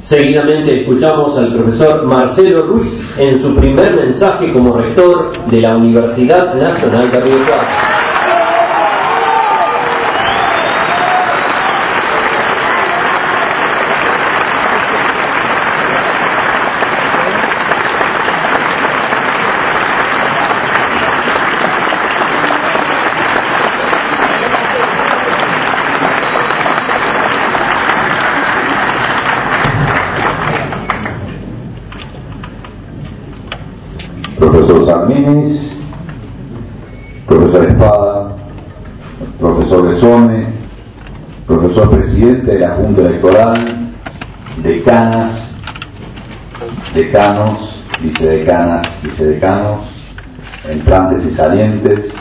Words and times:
Seguidamente 0.00 0.80
escuchamos 0.80 1.38
al 1.38 1.54
profesor 1.54 2.04
Marcelo 2.04 2.66
Ruiz 2.66 3.14
en 3.18 3.38
su 3.40 3.54
primer 3.54 3.94
mensaje 3.94 4.52
como 4.52 4.76
rector 4.76 5.32
de 5.46 5.60
la 5.60 5.76
Universidad 5.76 6.54
Nacional 6.54 7.10
de 7.10 7.20
Río 7.20 7.36
Cuarto. 7.46 8.02
profesor 34.42 34.84
Sarminis, 34.86 35.76
profesor 37.26 37.68
Espada, 37.68 38.36
profesor 39.38 39.88
Besone, 39.88 40.46
profesor 41.46 41.90
presidente 42.22 42.52
de 42.52 42.58
la 42.60 42.74
Junta 42.76 43.00
Electoral, 43.00 43.54
decanas, 44.62 45.54
decanos, 46.94 47.84
vicedecanas, 48.00 48.86
vicedecanos, 49.02 49.80
entrantes 50.70 51.26
y 51.26 51.34
salientes, 51.34 52.12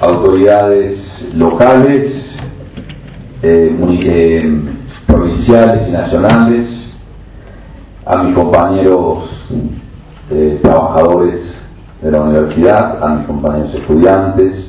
autoridades 0.00 1.28
locales, 1.34 2.34
eh, 3.42 3.76
eh, 4.04 4.60
provinciales 5.06 5.86
y 5.86 5.90
nacionales, 5.90 6.94
a 8.06 8.22
mis 8.22 8.34
compañeros 8.34 9.28
eh, 10.30 10.58
trabajadores 10.62 11.42
de 12.00 12.10
la 12.10 12.22
universidad, 12.22 13.04
a 13.04 13.16
mis 13.16 13.26
compañeros 13.26 13.74
estudiantes, 13.74 14.66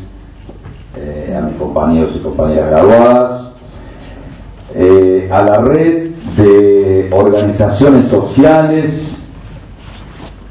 a 1.34 1.42
mis 1.42 1.56
compañeros 1.56 2.12
y 2.18 2.20
compañeras 2.20 2.70
graduadas, 2.70 3.51
a 5.32 5.44
la 5.44 5.58
red 5.60 6.10
de 6.36 7.10
organizaciones 7.12 8.10
sociales 8.10 8.92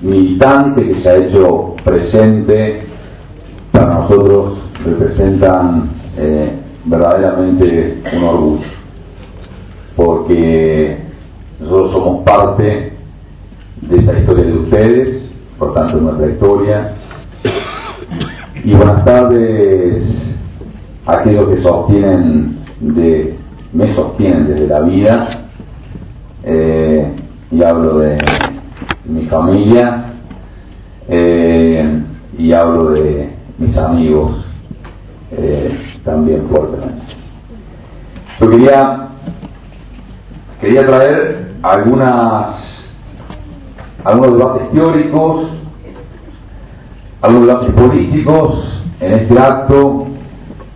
militantes 0.00 0.89
que 0.89 1.03
se 1.03 1.09
ha 1.11 1.17
hecho 1.17 1.75
presente, 1.84 2.83
para 3.72 3.95
nosotros 3.95 4.59
representan 4.84 5.91
eh, 6.17 6.50
verdaderamente 6.87 8.03
un 8.17 8.25
orgullo, 8.25 8.64
porque 9.97 10.97
nosotros 11.61 11.92
somos 11.92 12.25
parte 12.25 12.92
de 13.83 13.98
esa 13.98 14.19
historia 14.19 14.44
de 14.44 14.56
ustedes, 14.56 15.22
por 15.59 15.75
tanto 15.75 15.98
es 15.98 16.03
nuestra 16.03 16.31
historia. 16.31 16.92
Y 18.65 18.72
buenas 18.75 19.04
tardes 19.04 20.04
a 21.04 21.12
aquellos 21.19 21.49
que 21.50 21.60
sostienen 21.60 22.56
de, 22.81 23.40
me 23.72 23.94
sostienen 23.94 24.47
desde 24.48 24.66
la 24.66 24.81
vida, 24.81 25.26
eh, 26.44 27.06
y 27.50 27.62
hablo 27.62 27.98
de 27.98 28.19
mi 29.04 29.25
familia, 29.26 30.04
eh, 31.08 32.03
y 32.38 32.53
hablo 32.53 32.91
de 32.91 33.30
mis 33.59 33.76
amigos 33.76 34.44
eh, 35.32 35.78
también 36.04 36.47
fuertemente. 36.48 37.14
Yo 38.41 38.50
quería, 38.50 39.09
quería 40.60 40.86
traer 40.86 41.53
algunas 41.62 42.70
algunos 44.04 44.38
debates 44.38 44.70
teóricos, 44.70 45.48
algunos 47.20 47.47
debates 47.47 47.75
políticos 47.75 48.82
en 49.00 49.12
este 49.12 49.38
acto, 49.38 50.06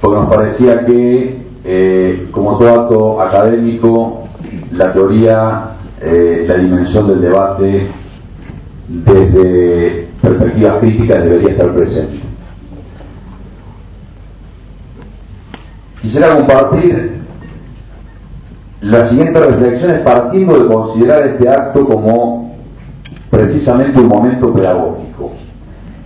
porque 0.00 0.20
nos 0.20 0.34
parecía 0.34 0.84
que, 0.84 1.33
eh, 1.64 2.28
como 2.30 2.58
todo 2.58 2.82
acto 2.82 3.22
académico, 3.22 4.24
la 4.72 4.92
teoría, 4.92 5.70
eh, 6.00 6.44
la 6.46 6.56
dimensión 6.56 7.08
del 7.08 7.20
debate 7.22 7.88
desde 8.86 10.08
perspectivas 10.20 10.78
críticas 10.78 11.24
debería 11.24 11.50
estar 11.50 11.72
presente. 11.72 12.18
Quisiera 16.02 16.36
compartir 16.36 17.14
las 18.82 19.08
siguientes 19.08 19.46
reflexiones 19.46 20.00
partiendo 20.00 20.62
de 20.62 20.66
considerar 20.74 21.26
este 21.26 21.48
acto 21.48 21.86
como 21.86 22.54
precisamente 23.30 24.00
un 24.00 24.08
momento 24.08 24.52
pedagógico, 24.52 25.32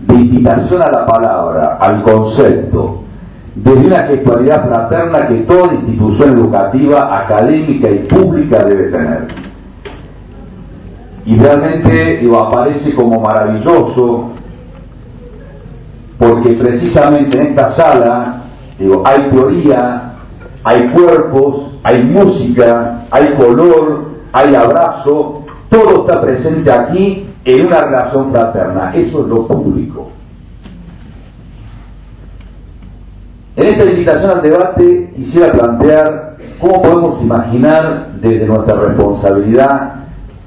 de 0.01 0.15
invitación 0.15 0.83
a 0.83 0.91
la 0.91 1.05
palabra, 1.05 1.79
al 1.81 2.03
concepto, 2.05 2.98
de 3.65 3.73
una 3.73 4.05
gestualidad 4.05 4.69
fraterna 4.69 5.29
que 5.29 5.35
toda 5.39 5.75
institución 5.75 6.39
educativa, 6.39 7.25
académica 7.25 7.91
y 7.91 7.99
pública 8.01 8.65
debe 8.65 8.85
tener. 8.85 9.27
Y 11.27 11.37
realmente 11.37 12.19
digo, 12.19 12.39
aparece 12.39 12.95
como 12.95 13.21
maravilloso 13.21 14.31
porque 16.19 16.51
precisamente 16.53 17.41
en 17.41 17.49
esta 17.49 17.71
sala 17.71 18.43
digo, 18.79 19.03
hay 19.05 19.29
teoría, 19.29 20.13
hay 20.65 20.89
cuerpos, 20.89 21.79
hay 21.83 22.03
música, 22.05 23.05
hay 23.11 23.35
color, 23.35 24.09
hay 24.33 24.55
abrazo, 24.55 25.45
todo 25.69 26.03
está 26.03 26.21
presente 26.21 26.71
aquí 26.71 27.27
en 27.45 27.67
una 27.67 27.81
relación 27.83 28.31
fraterna. 28.31 28.93
Eso 28.95 29.23
es 29.23 29.27
lo 29.29 29.47
público. 29.47 30.08
En 33.59 33.67
esta 33.67 33.91
invitación 33.91 34.31
al 34.31 34.43
debate 34.43 35.11
quisiera 35.17 35.51
plantear 35.51 36.37
cómo 36.61 36.81
podemos 36.81 37.21
imaginar 37.21 38.07
desde 38.21 38.47
nuestra 38.47 38.77
responsabilidad 38.77 39.95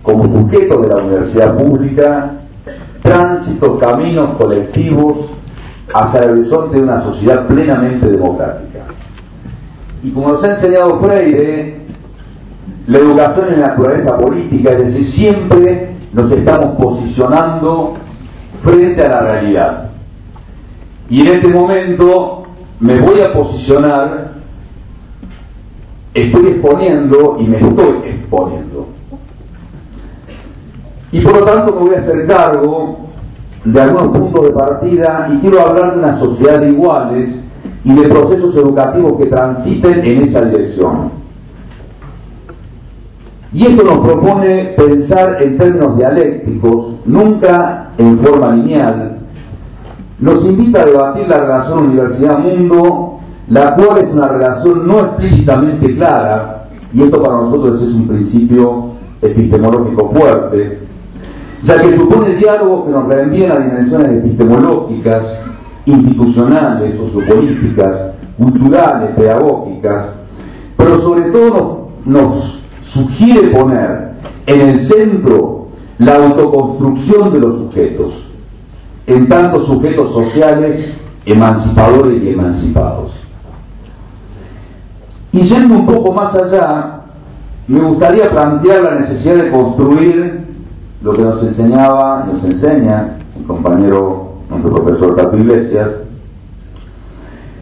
como 0.02 0.30
sujetos 0.30 0.82
de 0.82 0.88
la 0.88 0.96
universidad 0.96 1.58
pública 1.58 2.32
tránsitos, 3.02 3.80
caminos 3.80 4.38
colectivos 4.38 5.30
hacia 5.94 6.24
el 6.24 6.30
horizonte 6.30 6.78
de 6.78 6.84
una 6.84 7.04
sociedad 7.04 7.48
plenamente 7.48 8.10
democrática. 8.10 8.80
Y 10.02 10.12
como 10.12 10.30
nos 10.30 10.44
ha 10.46 10.52
enseñado 10.52 10.98
Freire, 11.02 11.82
la 12.88 12.98
educación 12.98 13.48
es 13.52 13.58
naturaleza 13.58 14.18
política, 14.18 14.72
es 14.72 14.86
decir, 14.86 15.06
siempre 15.06 15.96
nos 16.14 16.32
estamos 16.32 16.78
posicionando 16.78 17.96
frente 18.64 19.04
a 19.04 19.10
la 19.10 19.20
realidad. 19.20 19.90
Y 21.10 21.28
en 21.28 21.28
este 21.28 21.50
momento 21.50 22.41
me 22.82 23.00
voy 23.00 23.22
a 23.22 23.32
posicionar, 23.32 24.32
estoy 26.16 26.48
exponiendo 26.48 27.38
y 27.40 27.44
me 27.44 27.58
estoy 27.58 28.10
exponiendo. 28.10 28.88
Y 31.12 31.22
por 31.22 31.40
lo 31.40 31.46
tanto 31.46 31.74
me 31.74 31.80
voy 31.82 31.96
a 31.96 32.00
hacer 32.00 32.26
cargo 32.26 32.98
de 33.64 33.82
algunos 33.82 34.18
puntos 34.18 34.46
de 34.46 34.52
partida 34.52 35.30
y 35.32 35.38
quiero 35.42 35.62
hablar 35.62 35.94
de 35.94 36.00
una 36.00 36.20
sociedad 36.20 36.60
de 36.60 36.70
iguales 36.70 37.30
y 37.84 37.94
de 37.94 38.08
procesos 38.08 38.56
educativos 38.56 39.18
que 39.20 39.26
transiten 39.28 40.00
en 40.04 40.24
esa 40.24 40.42
dirección. 40.42 41.12
Y 43.54 43.68
esto 43.68 43.84
nos 43.84 44.00
propone 44.00 44.74
pensar 44.78 45.38
en 45.44 45.58
términos 45.58 45.98
dialécticos, 45.98 46.96
nunca 47.06 47.92
en 48.00 48.18
forma 48.20 48.56
lineal. 48.56 49.21
Nos 50.22 50.46
invita 50.46 50.84
a 50.84 50.86
debatir 50.86 51.28
la 51.28 51.40
relación 51.40 51.80
universidad-mundo, 51.88 53.20
la 53.48 53.76
cual 53.76 53.98
es 54.04 54.14
una 54.14 54.28
relación 54.28 54.88
no 54.88 55.00
explícitamente 55.00 55.96
clara, 55.96 56.68
y 56.94 57.02
esto 57.02 57.24
para 57.24 57.38
nosotros 57.38 57.82
es 57.82 57.96
un 57.96 58.08
principio 58.08 58.92
epistemológico 59.20 60.10
fuerte, 60.10 60.80
ya 61.64 61.82
que 61.82 61.98
supone 61.98 62.36
diálogos 62.36 62.86
que 62.86 62.92
nos 62.92 63.08
reenvían 63.08 63.52
a 63.52 63.60
dimensiones 63.62 64.12
epistemológicas, 64.12 65.42
institucionales, 65.88 66.96
sociopolíticas, 66.98 68.12
culturales, 68.38 69.16
pedagógicas, 69.16 70.06
pero 70.78 71.02
sobre 71.02 71.32
todo 71.32 71.88
nos, 72.06 72.16
nos 72.26 72.64
sugiere 72.84 73.50
poner 73.50 74.12
en 74.46 74.62
el 74.70 74.80
centro 74.82 75.68
la 75.98 76.16
autoconstrucción 76.16 77.34
de 77.34 77.40
los 77.40 77.58
sujetos, 77.58 78.21
en 79.08 79.28
tanto 79.28 79.62
sujetos 79.62 80.14
sociales, 80.14 80.94
emancipadores 81.26 82.22
y 82.22 82.30
emancipados. 82.30 83.12
Y 85.32 85.42
yendo 85.42 85.76
un 85.76 85.86
poco 85.86 86.12
más 86.14 86.36
allá, 86.36 87.02
me 87.68 87.80
gustaría 87.80 88.30
plantear 88.30 88.84
la 88.84 88.96
necesidad 88.96 89.36
de 89.36 89.52
construir 89.52 90.42
lo 91.02 91.14
que 91.14 91.22
nos 91.22 91.42
enseñaba, 91.44 92.28
nos 92.32 92.44
enseña 92.44 93.18
el 93.40 93.46
compañero, 93.46 94.34
nuestro 94.50 94.76
profesor 94.76 95.16
Tato 95.16 95.38
Iglesias, 95.38 95.90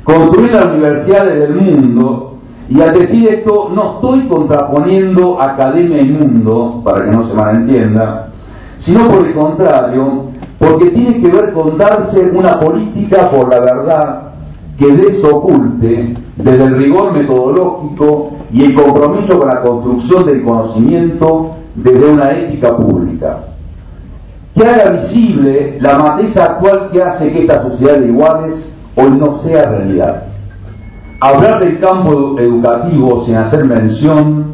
construir 0.03 0.51
las 0.51 0.65
universidades 0.65 1.39
del 1.39 1.55
mundo, 1.55 2.37
y 2.69 2.81
al 2.81 2.93
decir 2.93 3.29
esto 3.29 3.69
no 3.73 3.95
estoy 3.95 4.27
contraponiendo 4.27 5.41
academia 5.41 6.01
y 6.01 6.07
mundo, 6.07 6.81
para 6.83 7.05
que 7.05 7.11
no 7.11 7.27
se 7.27 7.33
malentienda, 7.33 8.29
sino 8.79 9.07
por 9.07 9.27
el 9.27 9.33
contrario, 9.33 10.28
porque 10.59 10.91
tiene 10.91 11.21
que 11.21 11.29
ver 11.29 11.53
con 11.53 11.77
darse 11.77 12.29
una 12.31 12.59
política 12.59 13.31
por 13.31 13.49
la 13.49 13.59
verdad 13.61 14.21
que 14.77 14.91
desoculte 14.91 16.15
desde 16.35 16.63
el 16.65 16.77
rigor 16.77 17.13
metodológico 17.13 18.31
y 18.51 18.65
el 18.65 18.75
compromiso 18.75 19.39
con 19.39 19.47
la 19.47 19.61
construcción 19.61 20.25
del 20.25 20.43
conocimiento 20.43 21.55
desde 21.75 22.11
una 22.11 22.31
ética 22.31 22.75
pública. 22.75 23.39
Que 24.55 24.65
haga 24.65 24.91
visible 24.91 25.77
la 25.79 25.97
matriz 25.97 26.35
actual 26.37 26.89
que 26.91 27.03
hace 27.03 27.31
que 27.31 27.41
esta 27.41 27.63
sociedad 27.63 27.99
de 27.99 28.07
iguales 28.07 28.69
hoy 28.95 29.11
no 29.11 29.37
sea 29.37 29.63
realidad. 29.63 30.23
Hablar 31.21 31.59
del 31.59 31.79
campo 31.79 32.37
educativo 32.39 33.23
sin 33.25 33.35
hacer 33.35 33.65
mención 33.65 34.48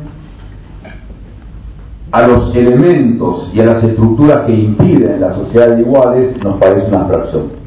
a 2.15 2.25
los 2.25 2.55
elementos 2.55 3.51
y 3.53 3.59
a 3.59 3.65
las 3.65 3.83
estructuras 3.83 4.45
que 4.45 4.53
impiden 4.53 5.19
la 5.19 5.33
sociedad 5.33 5.75
de 5.75 5.81
iguales 5.81 6.41
nos 6.41 6.55
parece 6.55 6.87
una 6.87 7.01
abstracción. 7.01 7.65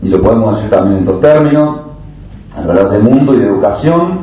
y 0.00 0.08
lo 0.08 0.22
podemos 0.22 0.56
decir 0.56 0.70
también 0.70 0.98
en 0.98 1.04
dos 1.04 1.20
términos, 1.20 1.80
hablar 2.56 2.90
de 2.90 2.98
mundo 2.98 3.34
y 3.34 3.38
de 3.40 3.46
educación, 3.46 4.20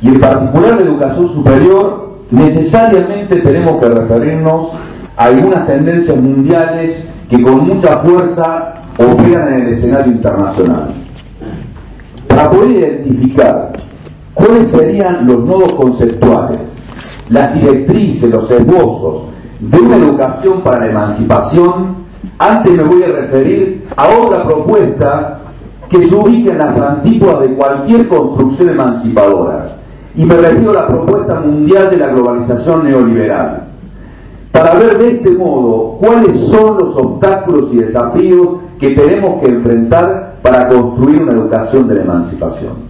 y 0.00 0.08
en 0.08 0.20
particular 0.20 0.78
de 0.78 0.84
educación 0.84 1.34
superior, 1.34 2.18
necesariamente 2.30 3.36
tenemos 3.36 3.78
que 3.78 3.88
referirnos 3.88 4.70
a 5.16 5.24
algunas 5.24 5.66
tendencias 5.66 6.16
mundiales 6.16 7.04
que 7.30 7.40
con 7.40 7.66
mucha 7.66 7.98
fuerza 7.98 8.74
operan 8.96 9.54
en 9.54 9.60
el 9.66 9.72
escenario 9.74 10.12
internacional. 10.12 10.88
Para 12.28 12.50
poder 12.50 12.70
identificar 12.70 13.67
cuáles 14.38 14.68
serían 14.68 15.26
los 15.26 15.44
nodos 15.44 15.72
conceptuales, 15.74 16.60
las 17.28 17.54
directrices, 17.54 18.30
los 18.30 18.48
esbozos 18.50 19.24
de 19.58 19.80
una 19.80 19.96
educación 19.96 20.62
para 20.62 20.78
la 20.78 20.90
emancipación, 20.90 21.96
antes 22.38 22.72
me 22.72 22.84
voy 22.84 23.02
a 23.02 23.08
referir 23.08 23.86
a 23.96 24.08
otra 24.08 24.46
propuesta 24.46 25.38
que 25.90 26.02
se 26.04 26.14
ubica 26.14 26.52
en 26.52 26.58
las 26.58 26.78
antípodas 26.78 27.40
de 27.40 27.54
cualquier 27.54 28.08
construcción 28.08 28.68
emancipadora. 28.70 29.76
Y 30.14 30.24
me 30.24 30.36
refiero 30.36 30.70
a 30.70 30.82
la 30.82 30.86
propuesta 30.86 31.40
mundial 31.40 31.90
de 31.90 31.96
la 31.96 32.08
globalización 32.08 32.84
neoliberal. 32.84 33.64
Para 34.52 34.74
ver 34.74 34.98
de 34.98 35.08
este 35.16 35.30
modo 35.30 35.96
cuáles 36.00 36.40
son 36.40 36.78
los 36.78 36.96
obstáculos 36.96 37.70
y 37.72 37.78
desafíos 37.78 38.58
que 38.78 38.90
tenemos 38.90 39.42
que 39.42 39.48
enfrentar 39.48 40.36
para 40.42 40.68
construir 40.68 41.22
una 41.22 41.32
educación 41.32 41.88
de 41.88 41.94
la 41.96 42.02
emancipación. 42.02 42.87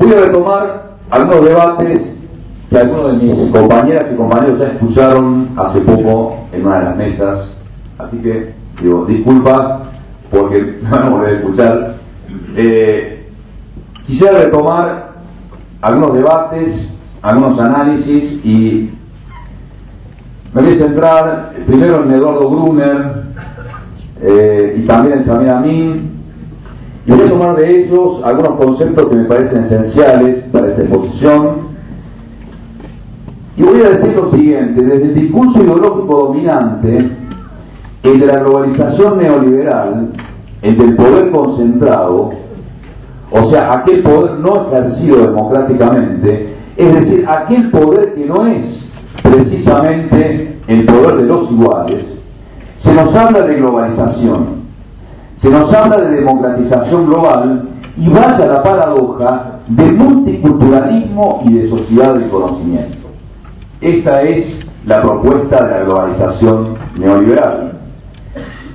Voy 0.00 0.14
a 0.14 0.20
retomar 0.20 0.92
algunos 1.10 1.44
debates 1.44 2.16
que 2.70 2.78
algunos 2.78 3.12
de 3.12 3.26
mis 3.26 3.50
compañeras 3.50 4.06
y 4.10 4.16
compañeros 4.16 4.58
ya 4.58 4.68
escucharon 4.68 5.48
hace 5.58 5.80
poco 5.80 6.38
en 6.52 6.64
una 6.64 6.78
de 6.78 6.84
las 6.86 6.96
mesas, 6.96 7.50
así 7.98 8.16
que 8.16 8.54
digo, 8.80 9.04
disculpa 9.04 9.82
porque 10.30 10.78
no 10.82 10.90
van 10.90 11.06
a 11.06 11.10
volver 11.10 11.28
a 11.28 11.38
escuchar. 11.38 11.94
Eh, 12.56 13.30
quisiera 14.06 14.38
retomar 14.38 15.10
algunos 15.82 16.14
debates, 16.14 16.88
algunos 17.20 17.60
análisis 17.60 18.42
y 18.42 18.90
me 20.54 20.62
voy 20.62 20.72
a 20.72 20.78
centrar 20.78 21.52
primero 21.66 22.04
en 22.04 22.12
Eduardo 22.12 22.48
Gruner 22.48 23.22
eh, 24.22 24.76
y 24.78 24.86
también 24.86 25.18
en 25.18 25.24
Samir 25.26 25.50
Amin 25.50 26.09
voy 27.10 27.26
a 27.26 27.28
tomar 27.28 27.56
de 27.56 27.80
ellos 27.80 28.22
algunos 28.24 28.52
conceptos 28.52 29.06
que 29.06 29.16
me 29.16 29.24
parecen 29.24 29.64
esenciales 29.64 30.44
para 30.52 30.68
esta 30.68 30.82
exposición. 30.82 31.70
Y 33.56 33.62
voy 33.62 33.80
a 33.82 33.90
decir 33.90 34.14
lo 34.14 34.30
siguiente, 34.30 34.82
desde 34.82 35.04
el 35.04 35.14
discurso 35.14 35.62
ideológico 35.62 36.26
dominante, 36.26 37.10
el 38.02 38.20
de 38.20 38.26
la 38.26 38.38
globalización 38.38 39.18
neoliberal, 39.18 40.08
el 40.62 40.78
del 40.78 40.96
poder 40.96 41.30
concentrado, 41.30 42.30
o 43.30 43.44
sea, 43.44 43.72
aquel 43.72 44.02
poder 44.02 44.38
no 44.38 44.66
ejercido 44.68 45.18
democráticamente, 45.18 46.54
es 46.76 46.94
decir, 46.94 47.26
aquel 47.28 47.70
poder 47.70 48.14
que 48.14 48.26
no 48.26 48.46
es 48.46 48.80
precisamente 49.22 50.56
el 50.66 50.86
poder 50.86 51.16
de 51.16 51.22
los 51.24 51.50
iguales, 51.50 52.04
se 52.78 52.94
nos 52.94 53.14
habla 53.14 53.42
de 53.42 53.56
globalización, 53.56 54.59
se 55.40 55.48
nos 55.48 55.72
habla 55.72 55.96
de 55.96 56.16
democratización 56.16 57.06
global 57.06 57.68
y 57.96 58.08
vaya 58.08 58.46
la 58.46 58.62
paradoja 58.62 59.52
de 59.68 59.84
multiculturalismo 59.92 61.42
y 61.46 61.54
de 61.54 61.68
sociedad 61.70 62.14
del 62.14 62.28
conocimiento. 62.28 63.08
Esta 63.80 64.20
es 64.22 64.60
la 64.84 65.00
propuesta 65.00 65.64
de 65.64 65.70
la 65.70 65.80
globalización 65.84 66.76
neoliberal. 66.98 67.72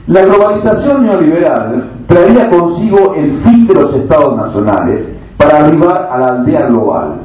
La 0.08 0.22
globalización 0.24 1.06
neoliberal 1.06 1.90
traería 2.08 2.50
consigo 2.50 3.14
el 3.16 3.32
fin 3.32 3.68
de 3.68 3.74
los 3.76 3.94
estados 3.94 4.36
nacionales 4.36 5.02
para 5.38 5.66
arribar 5.66 6.10
a 6.12 6.18
la 6.18 6.28
aldea 6.28 6.68
global, 6.68 7.16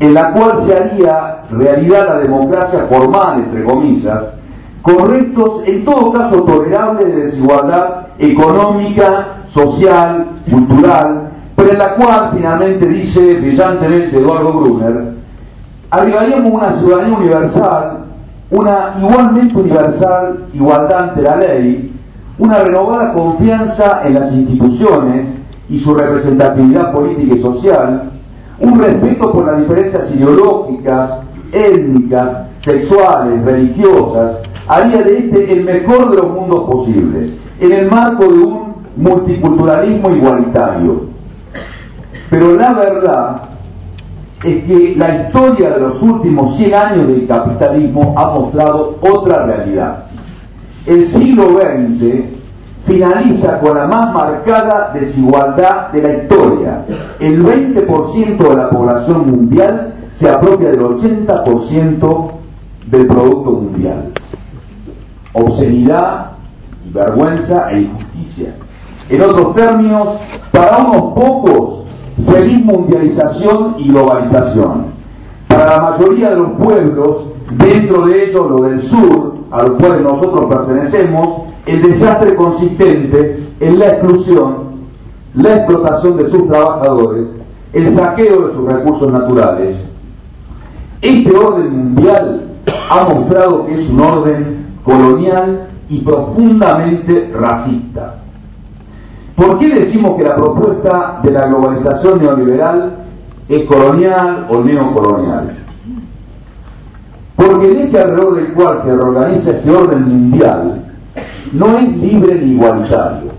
en 0.00 0.12
la 0.12 0.32
cual 0.32 0.58
se 0.66 0.76
haría 0.76 1.44
realidad 1.50 2.06
la 2.06 2.18
democracia 2.18 2.80
formal, 2.80 3.38
entre 3.38 3.64
comillas, 3.64 4.24
con 4.82 5.08
restos 5.08 5.62
en 5.64 5.84
todo 5.86 6.12
caso 6.12 6.42
tolerables 6.42 7.06
de 7.06 7.22
desigualdad 7.24 8.03
económica, 8.18 9.26
social, 9.50 10.26
cultural, 10.50 11.30
pero 11.56 11.70
en 11.70 11.78
la 11.78 11.94
cual 11.94 12.30
finalmente 12.34 12.86
dice 12.86 13.36
brillantemente 13.36 14.18
Eduardo 14.18 14.52
Brunner, 14.52 15.14
arribaríamos 15.90 16.52
una 16.52 16.72
ciudadanía 16.72 17.16
universal, 17.16 17.98
una 18.50 18.94
igualmente 19.00 19.56
universal 19.56 20.46
igualdad 20.52 21.10
ante 21.10 21.22
la 21.22 21.36
ley, 21.36 21.92
una 22.38 22.58
renovada 22.58 23.12
confianza 23.12 24.02
en 24.04 24.14
las 24.14 24.32
instituciones 24.32 25.26
y 25.68 25.78
su 25.78 25.94
representatividad 25.94 26.92
política 26.92 27.34
y 27.36 27.38
social, 27.40 28.10
un 28.58 28.78
respeto 28.78 29.32
por 29.32 29.46
las 29.46 29.58
diferencias 29.58 30.12
ideológicas, 30.14 31.10
étnicas, 31.52 32.48
sexuales, 32.60 33.44
religiosas, 33.44 34.38
haría 34.68 35.02
de 35.02 35.18
este 35.18 35.52
el 35.52 35.64
mejor 35.64 36.10
de 36.10 36.16
los 36.16 36.30
mundos 36.32 36.70
posibles, 36.70 37.32
en 37.60 37.72
el 37.72 37.90
marco 37.90 38.24
de 38.24 38.38
un 38.38 38.74
multiculturalismo 38.96 40.10
igualitario. 40.10 41.02
Pero 42.30 42.56
la 42.56 42.74
verdad 42.74 43.42
es 44.44 44.64
que 44.64 44.94
la 44.96 45.22
historia 45.22 45.70
de 45.70 45.80
los 45.80 46.02
últimos 46.02 46.56
100 46.56 46.74
años 46.74 47.06
del 47.06 47.26
capitalismo 47.26 48.14
ha 48.16 48.30
mostrado 48.30 48.98
otra 49.00 49.46
realidad. 49.46 50.04
El 50.86 51.06
siglo 51.06 51.58
XX 51.58 52.24
finaliza 52.86 53.58
con 53.60 53.76
la 53.76 53.86
más 53.86 54.12
marcada 54.12 54.90
desigualdad 54.92 55.90
de 55.92 56.02
la 56.02 56.12
historia. 56.14 56.84
El 57.18 57.42
20% 57.42 58.36
de 58.36 58.54
la 58.54 58.68
población 58.68 59.30
mundial 59.30 59.94
se 60.12 60.28
apropia 60.28 60.70
del 60.70 60.80
80% 60.80 62.30
del 62.86 63.06
Producto 63.06 63.50
Mundial. 63.52 64.12
Obscenidad, 65.34 66.30
vergüenza 66.92 67.70
e 67.72 67.82
injusticia. 67.82 68.54
En 69.10 69.20
otros 69.20 69.54
términos, 69.54 70.08
para 70.50 70.78
unos 70.78 71.12
pocos 71.12 71.84
feliz 72.26 72.64
mundialización 72.64 73.76
y 73.78 73.88
globalización. 73.88 74.86
Para 75.48 75.66
la 75.66 75.90
mayoría 75.90 76.30
de 76.30 76.36
los 76.36 76.50
pueblos, 76.52 77.24
dentro 77.58 78.06
de 78.06 78.24
ellos 78.24 78.50
lo 78.50 78.62
del 78.62 78.82
sur, 78.82 79.34
a 79.50 79.62
los 79.62 79.72
cuales 79.72 80.02
nosotros 80.02 80.46
pertenecemos, 80.46 81.42
el 81.66 81.82
desastre 81.82 82.34
consistente 82.34 83.46
en 83.60 83.78
la 83.78 83.88
exclusión, 83.88 84.74
la 85.34 85.56
explotación 85.56 86.16
de 86.16 86.28
sus 86.28 86.48
trabajadores, 86.48 87.28
el 87.72 87.94
saqueo 87.94 88.48
de 88.48 88.54
sus 88.54 88.72
recursos 88.72 89.12
naturales. 89.12 89.76
Este 91.02 91.36
orden 91.36 91.76
mundial 91.76 92.42
ha 92.90 93.04
mostrado 93.04 93.66
que 93.66 93.74
es 93.74 93.90
un 93.90 94.00
orden 94.00 94.63
colonial 94.84 95.66
y 95.88 95.98
profundamente 96.00 97.32
racista. 97.34 98.16
¿Por 99.34 99.58
qué 99.58 99.74
decimos 99.74 100.16
que 100.16 100.24
la 100.24 100.36
propuesta 100.36 101.20
de 101.22 101.30
la 101.32 101.48
globalización 101.48 102.22
neoliberal 102.22 102.98
es 103.48 103.66
colonial 103.66 104.46
o 104.48 104.60
neocolonial? 104.60 105.56
Porque 107.34 107.70
el 107.70 107.76
eje 107.78 107.98
alrededor 107.98 108.36
del 108.36 108.52
cual 108.52 108.78
se 108.84 108.94
reorganiza 108.94 109.50
este 109.50 109.70
orden 109.70 110.02
mundial 110.02 110.84
no 111.52 111.78
es 111.78 111.96
libre 111.96 112.40
ni 112.40 112.52
igualitario, 112.52 113.30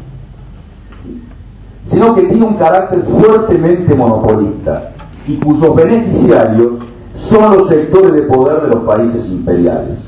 sino 1.88 2.16
que 2.16 2.24
tiene 2.24 2.46
un 2.46 2.56
carácter 2.56 3.04
fuertemente 3.04 3.96
monopolista 3.96 4.92
y 5.28 5.38
cuyos 5.38 5.76
beneficiarios 5.76 6.74
son 7.16 7.58
los 7.58 7.70
sectores 7.70 8.14
de 8.14 8.22
poder 8.24 8.62
de 8.64 8.68
los 8.76 8.84
países 8.84 9.28
imperiales, 9.30 10.05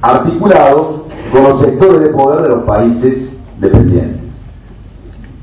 articulados 0.00 1.02
con 1.32 1.42
los 1.44 1.60
sectores 1.60 2.00
de 2.00 2.08
poder 2.08 2.42
de 2.42 2.48
los 2.48 2.62
países 2.64 3.30
dependientes. 3.58 4.20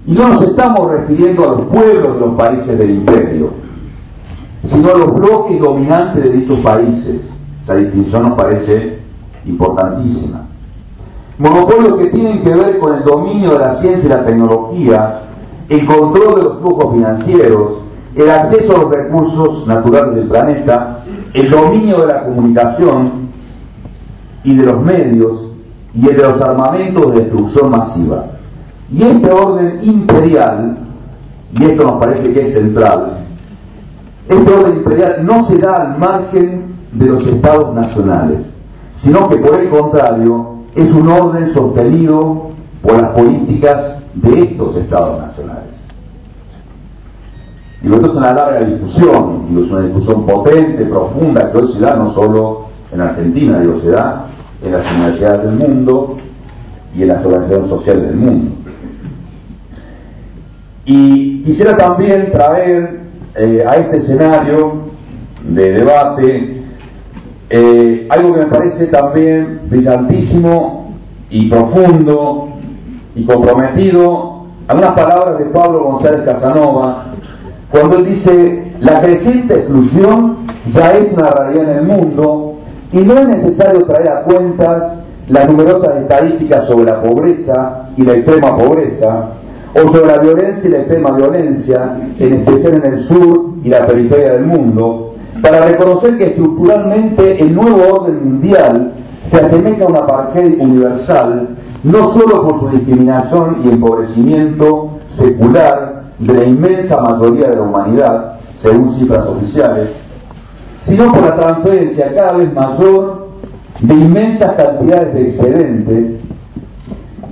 Y 0.05 0.13
no 0.13 0.29
nos 0.29 0.41
estamos 0.43 0.91
refiriendo 0.91 1.43
a 1.43 1.55
los 1.55 1.61
pueblos 1.67 2.13
de 2.15 2.19
los 2.19 2.35
países 2.35 2.77
del 2.77 2.89
imperio, 2.89 3.51
sino 4.65 4.89
a 4.89 4.97
los 4.97 5.13
bloques 5.13 5.59
dominantes 5.59 6.23
de 6.23 6.29
dichos 6.31 6.59
países. 6.59 7.21
Esa 7.63 7.75
distinción 7.75 8.23
nos 8.23 8.33
parece 8.33 8.99
importantísima. 9.45 10.41
Monopolios 11.37 11.97
que 11.97 12.05
tienen 12.07 12.43
que 12.43 12.53
ver 12.53 12.79
con 12.79 12.95
el 12.95 13.03
dominio 13.03 13.51
de 13.51 13.59
la 13.59 13.75
ciencia 13.75 14.05
y 14.05 14.09
la 14.09 14.25
tecnología, 14.25 15.21
el 15.69 15.85
control 15.85 16.35
de 16.35 16.43
los 16.43 16.59
flujos 16.59 16.93
financieros, 16.93 17.71
el 18.15 18.29
acceso 18.29 18.75
a 18.75 18.79
los 18.79 18.91
recursos 18.91 19.65
naturales 19.65 20.15
del 20.15 20.27
planeta, 20.27 20.99
el 21.33 21.49
dominio 21.49 22.01
de 22.01 22.07
la 22.07 22.25
comunicación 22.25 23.22
y 24.43 24.55
de 24.55 24.65
los 24.65 24.81
medios 24.81 25.41
y 25.93 26.07
el 26.07 26.17
de 26.17 26.23
los 26.23 26.41
armamentos 26.41 27.11
de 27.11 27.21
destrucción 27.21 27.71
masiva. 27.71 28.25
Y 28.91 29.03
este 29.03 29.31
orden 29.31 29.79
imperial, 29.83 30.77
y 31.53 31.63
esto 31.63 31.83
nos 31.83 31.99
parece 31.99 32.33
que 32.33 32.47
es 32.47 32.53
central, 32.53 33.17
este 34.27 34.53
orden 34.53 34.77
imperial 34.77 35.25
no 35.25 35.43
se 35.45 35.57
da 35.57 35.75
al 35.75 35.97
margen 35.97 36.73
de 36.93 37.05
los 37.07 37.25
estados 37.27 37.73
nacionales, 37.73 38.39
sino 38.97 39.29
que 39.29 39.37
por 39.37 39.59
el 39.59 39.69
contrario 39.69 40.53
es 40.75 40.93
un 40.93 41.09
orden 41.09 41.51
sostenido 41.53 42.49
por 42.81 43.01
las 43.01 43.11
políticas 43.11 43.97
de 44.13 44.41
estos 44.41 44.75
estados 44.77 45.19
nacionales. 45.21 45.63
Y 47.83 47.93
esto 47.93 48.05
es 48.07 48.13
una 48.13 48.33
larga 48.33 48.61
discusión, 48.61 49.45
digo, 49.49 49.65
es 49.65 49.71
una 49.71 49.81
discusión 49.81 50.25
potente, 50.25 50.85
profunda, 50.85 51.51
que 51.51 51.57
hoy 51.57 51.73
se 51.73 51.79
da 51.79 51.95
no 51.95 52.13
solo 52.13 52.61
en 52.93 53.01
Argentina, 53.01 53.59
digo, 53.59 53.77
se 53.79 53.91
da 53.91 54.27
en 54.63 54.71
las 54.71 54.91
universidades 54.91 55.43
del 55.43 55.67
mundo 55.67 56.17
y 56.95 57.01
en 57.01 57.07
las 57.09 57.25
organizaciones 57.25 57.69
sociales 57.69 58.07
del 58.07 58.15
mundo. 58.15 58.51
Y 60.85 61.43
quisiera 61.43 61.77
también 61.77 62.31
traer 62.31 62.99
eh, 63.35 63.63
a 63.67 63.75
este 63.77 63.97
escenario 63.97 64.73
de 65.43 65.71
debate 65.71 66.63
eh, 67.49 68.07
algo 68.09 68.33
que 68.33 68.39
me 68.39 68.45
parece 68.47 68.87
también 68.87 69.61
brillantísimo 69.69 70.93
y 71.29 71.49
profundo 71.49 72.49
y 73.15 73.25
comprometido, 73.25 74.45
algunas 74.67 74.93
palabras 74.93 75.39
de 75.39 75.45
Pablo 75.45 75.83
González 75.83 76.21
Casanova, 76.23 77.07
cuando 77.69 77.97
él 77.97 78.05
dice, 78.05 78.71
la 78.79 79.01
creciente 79.01 79.55
exclusión 79.55 80.37
ya 80.71 80.91
es 80.91 81.13
una 81.13 81.29
realidad 81.31 81.71
en 81.71 81.77
el 81.77 81.83
mundo 81.83 82.52
y 82.93 82.99
no 82.99 83.17
es 83.17 83.27
necesario 83.27 83.83
traer 83.85 84.07
a 84.07 84.23
cuentas 84.23 84.93
las 85.27 85.49
numerosas 85.49 85.95
estadísticas 85.97 86.67
sobre 86.67 86.85
la 86.85 87.01
pobreza 87.01 87.87
y 87.97 88.03
la 88.03 88.13
extrema 88.13 88.55
pobreza, 88.55 89.29
o 89.73 89.91
sobre 89.91 90.05
la 90.05 90.19
violencia 90.19 90.69
y 90.69 90.71
la 90.71 90.77
extrema 90.79 91.11
violencia, 91.11 91.97
en 92.19 92.33
especial 92.33 92.73
en 92.75 92.93
el 92.93 92.99
sur 92.99 93.53
y 93.63 93.69
la 93.69 93.85
periferia 93.87 94.33
del 94.33 94.45
mundo, 94.45 95.15
para 95.41 95.65
reconocer 95.65 96.17
que 96.17 96.25
estructuralmente 96.25 97.41
el 97.41 97.55
nuevo 97.55 97.81
orden 97.95 98.23
mundial 98.23 98.93
se 99.27 99.37
asemeja 99.37 99.85
a 99.85 99.87
una 99.87 99.99
apartheid 99.99 100.61
universal, 100.61 101.49
no 101.83 102.09
solo 102.11 102.47
por 102.47 102.59
su 102.59 102.69
discriminación 102.69 103.61
y 103.65 103.69
empobrecimiento 103.69 104.91
secular 105.09 106.03
de 106.19 106.33
la 106.33 106.45
inmensa 106.45 107.01
mayoría 107.01 107.49
de 107.49 107.55
la 107.55 107.61
humanidad, 107.63 108.33
según 108.57 108.93
cifras 108.93 109.25
oficiales, 109.25 109.89
sino 110.83 111.11
por 111.11 111.21
la 111.23 111.35
transferencia 111.35 112.13
cada 112.13 112.33
vez 112.33 112.53
mayor 112.53 113.27
de 113.81 113.93
inmensas 113.93 114.55
cantidades 114.55 115.13
de 115.13 115.21
excedentes 115.29 116.21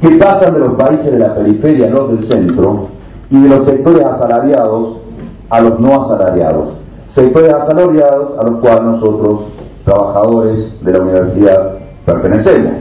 que 0.01 0.09
pasan 0.17 0.53
de 0.53 0.59
los 0.59 0.73
países 0.73 1.11
de 1.11 1.19
la 1.19 1.35
periferia 1.35 1.85
a 1.85 1.89
los 1.89 2.09
del 2.09 2.31
centro 2.31 2.87
y 3.29 3.39
de 3.39 3.49
los 3.49 3.65
sectores 3.65 4.03
asalariados 4.03 4.97
a 5.49 5.61
los 5.61 5.79
no 5.79 6.03
asalariados. 6.03 6.69
Sectores 7.09 7.53
asalariados 7.53 8.39
a 8.39 8.43
los 8.49 8.61
cuales 8.61 8.83
nosotros, 8.83 9.41
trabajadores 9.85 10.83
de 10.83 10.91
la 10.91 10.99
universidad, 10.99 11.73
pertenecemos. 12.05 12.73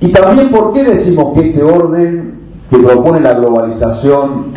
Y 0.00 0.12
también 0.12 0.52
por 0.52 0.72
qué 0.72 0.84
decimos 0.84 1.34
que 1.34 1.48
este 1.48 1.62
orden 1.62 2.38
que 2.70 2.78
propone 2.78 3.20
la 3.20 3.34
globalización, 3.34 4.52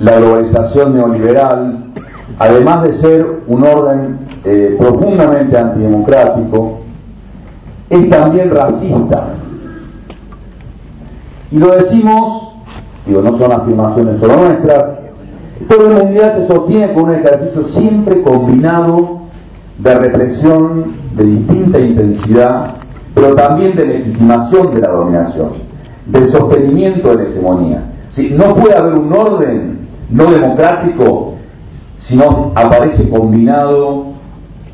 la 0.00 0.18
globalización 0.18 0.96
neoliberal, 0.96 1.83
además 2.38 2.82
de 2.82 2.92
ser 2.94 3.42
un 3.46 3.64
orden 3.64 4.18
eh, 4.44 4.76
profundamente 4.78 5.56
antidemocrático, 5.56 6.80
es 7.90 8.10
también 8.10 8.50
racista. 8.50 9.28
Y 11.50 11.58
lo 11.58 11.76
decimos, 11.76 12.54
digo, 13.06 13.22
no 13.22 13.38
son 13.38 13.52
afirmaciones 13.52 14.18
solo 14.18 14.36
nuestras, 14.36 14.84
todo 15.68 15.90
el 15.90 16.04
mundial 16.04 16.34
se 16.36 16.46
sostiene 16.48 16.92
con 16.94 17.04
un 17.04 17.14
ejercicio 17.14 17.62
siempre 17.64 18.22
combinado 18.22 19.20
de 19.78 19.94
represión 19.94 20.84
de 21.16 21.24
distinta 21.24 21.78
intensidad, 21.78 22.74
pero 23.14 23.34
también 23.34 23.76
de 23.76 23.86
legitimación 23.86 24.74
de 24.74 24.80
la 24.80 24.88
dominación, 24.88 25.50
del 26.06 26.28
sostenimiento 26.28 27.10
de 27.10 27.24
la 27.24 27.30
hegemonía. 27.30 27.82
Si 28.10 28.30
no 28.30 28.54
puede 28.54 28.76
haber 28.76 28.94
un 28.94 29.12
orden 29.12 29.78
no 30.10 30.30
democrático 30.30 31.33
si 32.06 32.16
no 32.16 32.52
aparece 32.54 33.08
combinado 33.08 34.04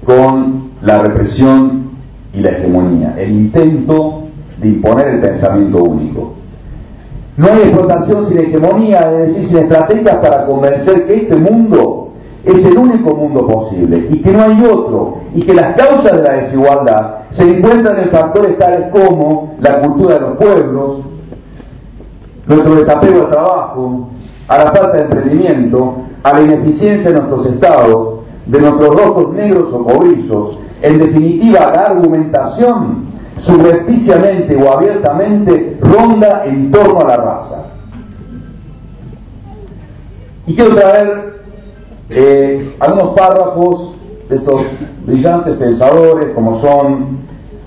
con 0.05 0.71
la 0.83 0.99
represión 0.99 1.91
y 2.35 2.41
la 2.41 2.51
hegemonía, 2.51 3.15
el 3.19 3.31
intento 3.31 4.23
de 4.59 4.69
imponer 4.69 5.07
el 5.09 5.21
pensamiento 5.21 5.85
único. 5.85 6.33
No 7.37 7.47
hay 7.47 7.61
explotación 7.61 8.27
sin 8.27 8.39
hegemonía, 8.39 9.13
es 9.13 9.29
decir, 9.29 9.49
sin 9.49 9.59
estrategias 9.59 10.17
para 10.17 10.45
convencer 10.47 11.07
que 11.07 11.15
este 11.23 11.37
mundo 11.37 12.09
es 12.45 12.65
el 12.65 12.77
único 12.77 13.15
mundo 13.15 13.47
posible 13.47 14.09
y 14.11 14.21
que 14.21 14.33
no 14.33 14.43
hay 14.43 14.65
otro, 14.65 15.19
y 15.33 15.43
que 15.43 15.55
las 15.55 15.77
causas 15.77 16.17
de 16.17 16.23
la 16.23 16.33
desigualdad 16.33 17.15
se 17.31 17.45
encuentran 17.45 18.01
en 18.01 18.11
factores 18.11 18.59
tales 18.59 18.91
como 18.91 19.55
la 19.61 19.81
cultura 19.81 20.15
de 20.15 20.21
los 20.21 20.37
pueblos, 20.37 20.99
nuestro 22.49 22.75
desapego 22.75 23.27
al 23.27 23.31
trabajo, 23.31 24.09
a 24.49 24.59
la 24.59 24.73
falta 24.73 24.97
de 24.97 25.03
emprendimiento, 25.03 25.95
a 26.23 26.33
la 26.33 26.41
ineficiencia 26.43 27.11
de 27.11 27.17
nuestros 27.19 27.47
estados, 27.47 28.21
de 28.47 28.61
nuestros 28.61 28.95
rostros 28.95 29.33
negros 29.35 29.73
o 29.73 29.85
cobrizos, 29.85 30.59
en 30.83 30.99
definitiva, 30.99 31.71
la 31.75 31.83
argumentación 31.83 33.11
subrepticiamente 33.37 34.57
o 34.57 34.73
abiertamente 34.73 35.79
ronda 35.81 36.45
en 36.47 36.71
torno 36.71 37.01
a 37.01 37.05
la 37.05 37.17
raza. 37.17 37.65
Y 40.47 40.55
quiero 40.55 40.75
traer 40.75 41.41
eh, 42.11 42.75
algunos 42.81 43.15
párrafos 43.15 43.95
de 44.29 44.37
estos 44.37 44.63
brillantes 45.07 45.57
pensadores, 45.57 46.31
como 46.35 46.59
son 46.59 47.19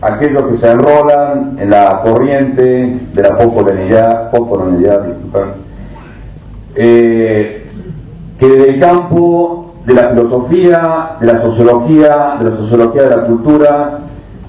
aquellos 0.01 0.47
que 0.47 0.57
se 0.57 0.71
enrolan 0.71 1.57
en 1.59 1.69
la 1.69 2.01
corriente 2.03 2.99
de 3.13 3.21
la 3.21 3.37
postcolonialidad, 3.37 4.31
eh, 6.75 7.62
que 8.43 8.49
desde 8.49 8.69
el 8.71 8.79
campo 8.81 9.73
de 9.85 9.93
la 9.93 10.09
filosofía, 10.09 11.15
de 11.21 11.27
la 11.27 11.41
sociología, 11.41 12.35
de 12.39 12.49
la 12.49 12.57
sociología 12.57 13.03
de 13.03 13.09
la 13.15 13.23
cultura, 13.23 13.99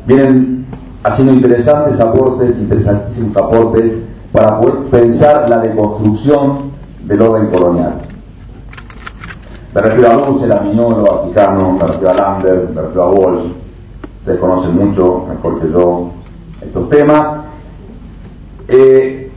vienen 0.04 0.66
haciendo 1.04 1.34
interesantes 1.34 2.00
aportes, 2.00 2.58
interesantísimos 2.58 3.36
aportes 3.36 3.92
para 4.32 4.58
poder 4.58 4.78
pensar 4.90 5.48
la 5.48 5.58
deconstrucción 5.58 6.72
del 7.04 7.22
orden 7.22 7.46
colonial. 7.50 7.94
Me 9.72 9.80
refiero 9.80 10.10
a 10.10 10.28
Luce, 10.28 10.52
a 10.52 10.60
Mignolo, 10.60 11.12
a 11.12 11.24
Quijano, 11.28 11.72
me 11.72 11.86
refiero 11.86 12.10
a 12.10 12.14
Lander, 12.14 12.68
me 12.74 12.82
refiero 12.82 13.02
a 13.04 13.10
Walsh, 13.12 13.46
ustedes 14.18 14.40
conocen 14.40 14.74
mucho, 14.74 15.24
mejor 15.28 15.60
que 15.60 15.70
yo, 15.70 16.10
estos 16.60 16.90
temas. 16.90 17.42
Eh, 18.66 19.30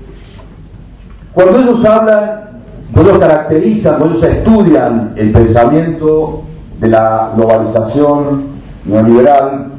cuando 1.31 1.59
ellos 1.59 1.85
hablan 1.85 2.46
cuando 2.93 3.11
ellos 3.11 3.19
caracterizan, 3.19 3.97
cuando 3.97 4.17
ellos 4.17 4.29
estudian 4.29 5.13
el 5.15 5.31
pensamiento 5.31 6.43
de 6.79 6.87
la 6.87 7.31
globalización 7.35 8.57
neoliberal, 8.85 9.77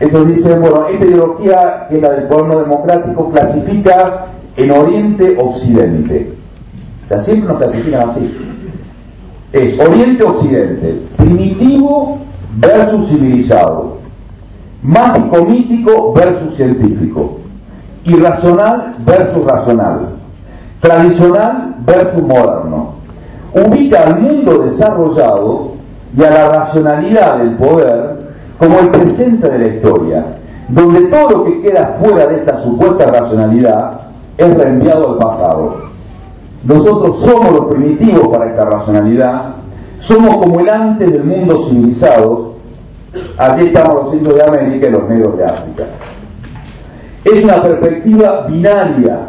Eso 0.00 0.24
dice, 0.24 0.58
bueno, 0.58 0.88
esta 0.88 1.04
ideología, 1.04 1.86
que 1.90 1.96
es 1.96 2.02
la 2.02 2.08
del 2.12 2.24
pueblo 2.24 2.60
democrático, 2.60 3.30
clasifica 3.30 4.28
en 4.56 4.70
Oriente-Occidente. 4.70 6.32
O 7.10 7.20
siempre 7.20 7.48
nos 7.48 7.58
clasifican 7.58 8.08
así. 8.08 8.34
Es 9.52 9.78
Oriente-Occidente, 9.78 11.02
primitivo 11.18 12.18
versus 12.56 13.10
civilizado, 13.10 13.98
mágico-mítico 14.82 16.14
versus 16.14 16.54
científico, 16.54 17.40
irracional 18.04 18.94
versus 19.04 19.44
racional, 19.44 20.19
tradicional 20.80 21.76
versus 21.84 22.22
moderno. 22.22 22.94
Ubica 23.54 24.04
al 24.04 24.20
mundo 24.20 24.58
desarrollado 24.62 25.72
y 26.16 26.24
a 26.24 26.30
la 26.30 26.48
racionalidad 26.48 27.38
del 27.38 27.56
poder 27.56 28.18
como 28.58 28.78
el 28.78 28.90
presente 28.90 29.48
de 29.48 29.58
la 29.58 29.74
historia, 29.74 30.24
donde 30.68 31.02
todo 31.06 31.30
lo 31.30 31.44
que 31.44 31.62
queda 31.62 31.98
fuera 32.00 32.26
de 32.26 32.36
esta 32.36 32.62
supuesta 32.62 33.06
racionalidad 33.06 34.00
es 34.36 34.56
reenviado 34.56 35.12
al 35.12 35.18
pasado. 35.18 35.76
Nosotros 36.64 37.20
somos 37.20 37.52
los 37.52 37.64
primitivos 37.66 38.28
para 38.28 38.50
esta 38.50 38.64
racionalidad, 38.64 39.54
somos 40.00 40.36
como 40.38 40.60
el 40.60 40.68
antes 40.68 41.10
del 41.10 41.24
mundo 41.24 41.66
civilizado, 41.68 42.54
aquí 43.38 43.66
estamos 43.66 44.04
los 44.04 44.14
indios 44.14 44.34
de 44.36 44.42
América 44.42 44.86
y 44.86 44.90
los 44.90 45.08
negros 45.08 45.38
de 45.38 45.44
África. 45.44 45.84
Es 47.24 47.44
una 47.44 47.62
perspectiva 47.62 48.46
binaria, 48.46 49.28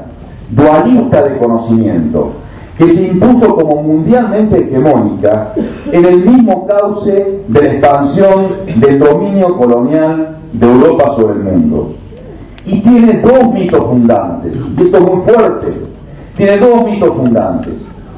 dualista 0.51 1.23
de 1.23 1.37
conocimiento, 1.37 2.31
que 2.77 2.93
se 2.93 3.07
impuso 3.07 3.55
como 3.55 3.81
mundialmente 3.81 4.57
hegemónica 4.57 5.53
en 5.91 6.05
el 6.05 6.25
mismo 6.25 6.67
cauce 6.67 7.41
de 7.47 7.61
la 7.61 7.73
expansión 7.73 8.47
del 8.77 8.99
dominio 8.99 9.57
colonial 9.57 10.37
de 10.53 10.67
Europa 10.67 11.15
sobre 11.15 11.33
el 11.33 11.43
mundo. 11.43 11.93
Y 12.65 12.79
tiene 12.81 13.21
dos 13.21 13.53
mitos 13.53 13.83
fundantes, 13.83 14.53
y 14.77 14.83
esto 14.83 14.97
es 14.97 15.03
muy 15.03 15.21
fuerte, 15.21 15.81
tiene 16.37 16.57
dos 16.57 16.85
mitos 16.85 17.09
fundantes. 17.15 17.73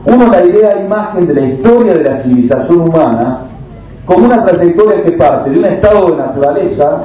Uno, 0.06 0.28
la 0.28 0.46
idea 0.46 0.76
de 0.76 0.86
imagen 0.86 1.28
de 1.28 1.34
la 1.34 1.46
historia 1.48 1.94
de 1.94 2.04
la 2.04 2.18
civilización 2.18 2.82
humana 2.82 3.40
como 4.06 4.26
una 4.26 4.46
trayectoria 4.46 5.02
que 5.04 5.14
parte 5.14 5.50
de 5.50 5.60
un 5.60 5.66
estado 5.66 6.12
de 6.12 6.18
naturaleza 6.18 7.04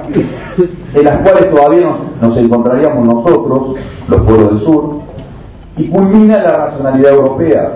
en 0.95 1.05
las 1.05 1.19
cuales 1.19 1.51
todavía 1.51 1.83
nos, 1.83 1.99
nos 2.21 2.37
encontraríamos 2.37 3.07
nosotros, 3.07 3.77
los 4.09 4.21
pueblos 4.23 4.51
del 4.51 4.61
sur, 4.61 5.08
y 5.79 5.89
culmina 5.89 6.43
la 6.43 6.51
racionalidad 6.51 7.13
europea, 7.13 7.73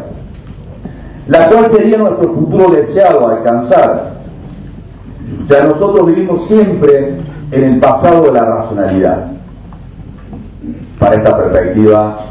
la 1.28 1.48
cual 1.48 1.70
sería 1.70 1.98
nuestro 1.98 2.32
futuro 2.32 2.70
deseado 2.72 3.28
alcanzar. 3.28 4.14
Ya 5.46 5.64
nosotros 5.64 6.06
vivimos 6.06 6.46
siempre 6.46 7.14
en 7.52 7.64
el 7.64 7.80
pasado 7.80 8.22
de 8.24 8.32
la 8.32 8.40
racionalidad, 8.40 9.28
para 10.98 11.16
esta 11.16 11.36
perspectiva 11.36 12.26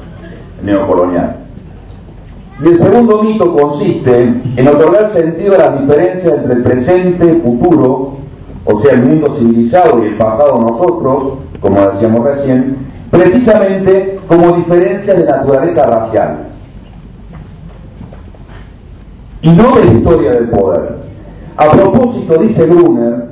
neocolonial. 0.63 1.37
Y 2.63 2.67
el 2.67 2.79
segundo 2.79 3.23
mito 3.23 3.53
consiste 3.53 4.41
en 4.55 4.67
otorgar 4.67 5.09
sentido 5.11 5.55
a 5.55 5.57
las 5.57 5.81
diferencias 5.81 6.33
entre 6.33 6.53
el 6.53 6.63
presente 6.63 7.25
y 7.25 7.29
el 7.29 7.41
futuro, 7.41 8.13
o 8.65 8.79
sea, 8.79 8.93
el 8.93 9.03
mundo 9.07 9.35
civilizado 9.37 10.03
y 10.03 10.09
el 10.09 10.17
pasado 10.17 10.59
nosotros, 10.59 11.39
como 11.59 11.81
decíamos 11.81 12.23
recién, 12.23 12.90
precisamente 13.11 14.19
como 14.27 14.53
diferencias 14.53 15.17
de 15.17 15.25
naturaleza 15.25 15.85
racial 15.85 16.37
y 19.41 19.49
no 19.49 19.75
de 19.75 19.97
historia 19.97 20.31
del 20.31 20.49
poder. 20.49 20.95
A 21.57 21.69
propósito, 21.69 22.37
dice 22.37 22.65
Brunner, 22.65 23.25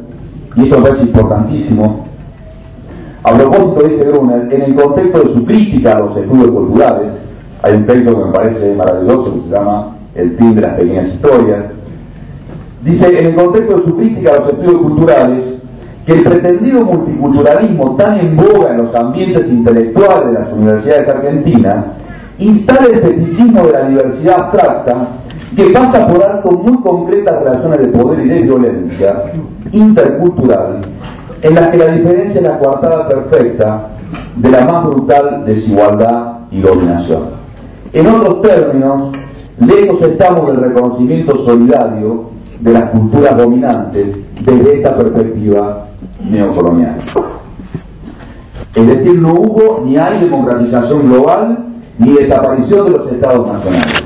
y 0.56 0.64
esto 0.64 0.88
es 0.88 1.02
importantísimo, 1.02 2.06
a 3.24 3.34
propósito, 3.34 3.88
dice 3.88 4.04
Brunner, 4.06 4.54
en 4.54 4.62
el 4.62 4.76
contexto 4.76 5.22
de 5.22 5.34
su 5.34 5.46
crítica 5.46 5.94
a 5.94 6.00
los 6.00 6.18
estudios 6.18 6.52
culturales, 6.52 7.12
hay 7.62 7.74
un 7.74 7.86
texto 7.86 8.12
que 8.12 8.26
me 8.26 8.32
parece 8.32 8.76
maravilloso 8.76 9.34
que 9.34 9.42
se 9.42 9.50
llama 9.50 9.96
El 10.16 10.32
fin 10.32 10.56
de 10.56 10.62
las 10.62 10.76
pequeñas 10.76 11.08
historias, 11.08 11.66
dice, 12.84 13.20
en 13.20 13.26
el 13.28 13.36
contexto 13.36 13.78
de 13.78 13.84
su 13.84 13.98
crítica 13.98 14.32
a 14.32 14.40
los 14.40 14.50
estudios 14.50 14.82
culturales, 14.82 15.59
que 16.10 16.16
el 16.16 16.24
pretendido 16.24 16.86
multiculturalismo 16.86 17.96
tan 17.96 18.20
en 18.20 18.36
boga 18.36 18.72
en 18.72 18.78
los 18.78 18.96
ambientes 18.96 19.48
intelectuales 19.48 20.26
de 20.26 20.40
las 20.40 20.54
universidades 20.54 21.08
argentinas 21.08 21.86
instala 22.40 22.88
el 22.88 23.00
fetichismo 23.00 23.68
de 23.68 23.74
la 23.74 23.88
diversidad 23.90 24.40
abstracta 24.40 25.08
que 25.56 25.66
pasa 25.66 26.08
por 26.08 26.24
alto 26.24 26.52
muy 26.52 26.82
concretas 26.82 27.44
relaciones 27.44 27.80
de 27.82 27.88
poder 27.90 28.26
y 28.26 28.30
de 28.30 28.40
violencia 28.40 29.24
intercultural 29.72 30.80
en 31.44 31.56
las 31.56 31.68
que 31.68 31.78
la 31.78 31.88
diferencia 31.92 32.42
es 32.42 32.48
la 32.48 32.58
coartada 32.58 33.08
perfecta 33.08 33.90
de 34.36 34.50
la 34.50 34.66
más 34.66 34.84
brutal 34.86 35.44
desigualdad 35.46 36.40
y 36.50 36.62
dominación. 36.62 37.24
En 37.94 38.08
otros 38.08 38.42
términos, 38.42 39.12
lejos 39.60 40.02
estamos 40.02 40.48
del 40.48 40.56
reconocimiento 40.56 41.36
solidario 41.46 42.30
de 42.62 42.74
las 42.74 42.90
culturas 42.90 43.38
dominantes 43.38 44.08
desde 44.44 44.78
esta 44.78 44.96
perspectiva 44.96 45.86
neocolonial. 46.20 46.98
Es 48.76 48.88
decir, 48.88 49.20
no 49.20 49.34
hubo 49.34 49.82
ni 49.86 49.98
hay 49.98 50.20
democratización 50.22 51.10
global 51.10 51.66
ni 51.98 52.14
desaparición 52.14 52.86
de 52.86 52.92
los 52.98 53.12
estados 53.12 53.48
nacionales. 53.48 54.04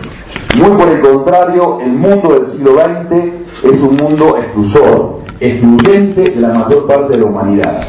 Muy 0.57 0.69
por 0.77 0.87
el 0.87 1.01
contrario, 1.01 1.79
el 1.81 1.93
mundo 1.93 2.33
del 2.33 2.45
siglo 2.47 2.73
XX 2.73 3.71
es 3.71 3.81
un 3.81 3.97
mundo 3.97 4.37
exclusor, 4.37 5.19
excluyente 5.39 6.23
de 6.31 6.41
la 6.41 6.49
mayor 6.49 6.87
parte 6.87 7.13
de 7.13 7.19
la 7.19 7.25
humanidad. 7.25 7.81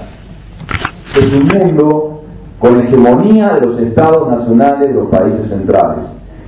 Es 1.17 1.33
un 1.33 1.47
mundo 1.47 2.23
con 2.59 2.81
hegemonía 2.81 3.55
de 3.55 3.67
los 3.67 3.79
estados 3.79 4.29
nacionales 4.31 4.89
de 4.89 4.95
los 4.95 5.09
países 5.09 5.49
centrales 5.49 6.05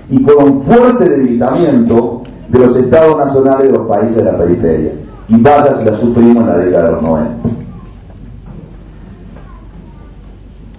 y 0.09 0.23
con 0.23 0.43
un 0.43 0.63
fuerte 0.63 1.09
debilitamiento 1.09 2.23
de 2.49 2.59
los 2.59 2.77
estados 2.77 3.19
nacionales 3.19 3.71
de 3.71 3.79
los 3.79 3.87
países 3.87 4.17
de 4.17 4.25
la 4.25 4.39
periferia. 4.39 4.93
Y 5.29 5.41
vaya 5.41 5.77
si 5.79 5.85
la 5.85 5.99
sufrimos 5.99 6.45
en 6.45 6.49
la 6.49 6.57
década 6.59 6.85
de 6.87 6.93
los 6.93 7.03
90. 7.03 7.66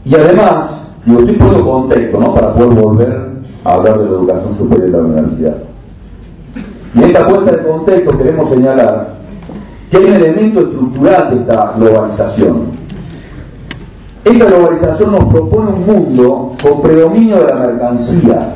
Y 0.07 0.15
además, 0.15 0.87
yo 1.05 1.19
estoy 1.19 1.35
poniendo 1.35 1.69
contexto, 1.69 2.19
¿no? 2.19 2.33
Para 2.33 2.53
poder 2.53 2.69
volver 2.69 3.27
a 3.65 3.73
hablar 3.73 3.99
de 3.99 4.05
la 4.05 4.11
educación 4.11 4.57
superior 4.57 4.85
de 4.85 4.97
la 4.97 5.03
universidad. 5.03 5.55
Y 6.95 6.97
en 6.99 7.03
esta 7.03 7.27
puesta 7.27 7.51
de 7.51 7.67
contexto 7.67 8.17
queremos 8.17 8.49
señalar 8.49 9.09
que 9.91 9.97
hay 9.97 10.05
un 10.05 10.13
elemento 10.13 10.61
estructural 10.61 11.29
de 11.29 11.35
esta 11.41 11.73
globalización. 11.77 12.61
Esta 14.23 14.45
globalización 14.45 15.11
nos 15.11 15.25
propone 15.25 15.71
un 15.71 15.85
mundo 15.85 16.51
con 16.63 16.81
predominio 16.81 17.37
de 17.39 17.47
la 17.47 17.55
mercancía, 17.55 18.55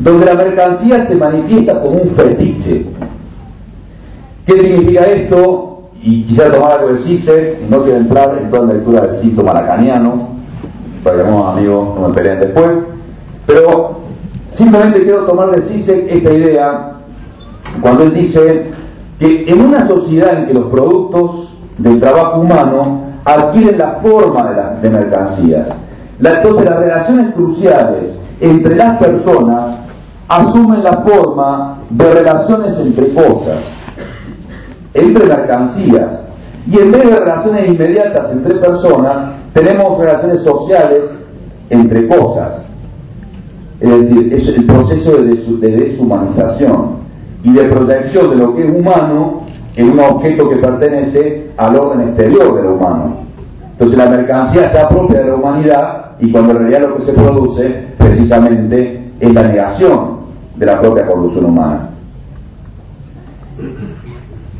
donde 0.00 0.26
la 0.26 0.34
mercancía 0.34 1.06
se 1.06 1.14
manifiesta 1.14 1.80
como 1.80 1.98
un 1.98 2.10
fetiche. 2.10 2.86
¿Qué 4.44 4.58
significa 4.58 5.04
esto? 5.04 5.82
Y 6.02 6.24
quisiera 6.24 6.50
tomar 6.50 6.72
algo 6.72 6.88
del 6.88 6.98
CICE, 6.98 7.60
no 7.68 7.82
quiero 7.82 7.98
entrar 7.98 8.38
en 8.42 8.50
toda 8.50 8.66
la 8.66 8.72
lectura 8.72 9.02
del 9.02 9.20
cito 9.20 9.44
maracaniano, 9.44 10.29
para 11.02 11.22
que 11.22 11.28
amigos 11.28 11.98
no 11.98 12.08
me 12.08 12.14
peleen 12.14 12.40
después, 12.40 12.70
pero 13.46 14.00
simplemente 14.54 15.02
quiero 15.02 15.26
tomar 15.26 15.50
de 15.50 15.62
CICE 15.62 16.06
esta 16.12 16.32
idea 16.32 16.92
cuando 17.80 18.04
él 18.04 18.14
dice 18.14 18.70
que 19.18 19.50
en 19.50 19.60
una 19.60 19.86
sociedad 19.86 20.38
en 20.38 20.46
que 20.46 20.54
los 20.54 20.66
productos 20.66 21.54
del 21.78 22.00
trabajo 22.00 22.40
humano 22.40 23.02
adquieren 23.24 23.78
la 23.78 23.92
forma 23.94 24.78
de 24.80 24.90
mercancías, 24.90 25.68
entonces 26.18 26.64
las 26.64 26.78
relaciones 26.78 27.34
cruciales 27.34 28.10
entre 28.40 28.76
las 28.76 28.98
personas 28.98 29.76
asumen 30.28 30.84
la 30.84 30.98
forma 30.98 31.78
de 31.90 32.12
relaciones 32.12 32.78
entre 32.78 33.12
cosas, 33.12 33.58
entre 34.94 35.26
mercancías, 35.26 36.22
y 36.66 36.78
en 36.78 36.92
vez 36.92 37.10
de 37.10 37.16
relaciones 37.16 37.68
inmediatas 37.68 38.32
entre 38.32 38.56
personas, 38.56 39.32
tenemos 39.54 39.98
relaciones 39.98 40.42
sociales 40.42 41.02
entre 41.70 42.08
cosas. 42.08 42.62
Es 43.80 43.88
decir, 43.88 44.34
es 44.34 44.48
el 44.48 44.66
proceso 44.66 45.22
de, 45.22 45.68
deshumanización 45.68 47.00
y 47.42 47.52
de 47.52 47.64
protección 47.64 48.30
de 48.30 48.36
lo 48.36 48.54
que 48.54 48.64
es 48.64 48.70
humano 48.70 49.42
en 49.76 49.90
un 49.90 50.00
objeto 50.00 50.48
que 50.50 50.56
pertenece 50.56 51.50
al 51.56 51.76
orden 51.76 52.08
exterior 52.08 52.54
de 52.56 52.62
lo 52.62 52.74
humano. 52.74 53.16
Entonces 53.72 53.96
la 53.96 54.06
mercancía 54.10 54.68
se 54.68 54.78
apropia 54.78 55.20
de 55.20 55.28
la 55.28 55.36
humanidad 55.36 56.10
y 56.20 56.30
cuando 56.30 56.52
en 56.52 56.58
realidad 56.58 56.80
lo 56.90 56.96
que 56.96 57.02
se 57.04 57.12
produce 57.12 57.86
precisamente 57.96 59.12
es 59.18 59.32
la 59.32 59.44
negación 59.44 60.20
de 60.56 60.66
la 60.66 60.80
propia 60.80 61.06
conducción 61.06 61.46
humana. 61.46 61.89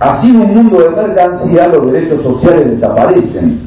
Así 0.00 0.30
en 0.30 0.40
un 0.40 0.54
mundo 0.54 0.80
de 0.80 0.90
mercancía 0.90 1.68
los 1.68 1.92
derechos 1.92 2.22
sociales 2.22 2.70
desaparecen. 2.70 3.60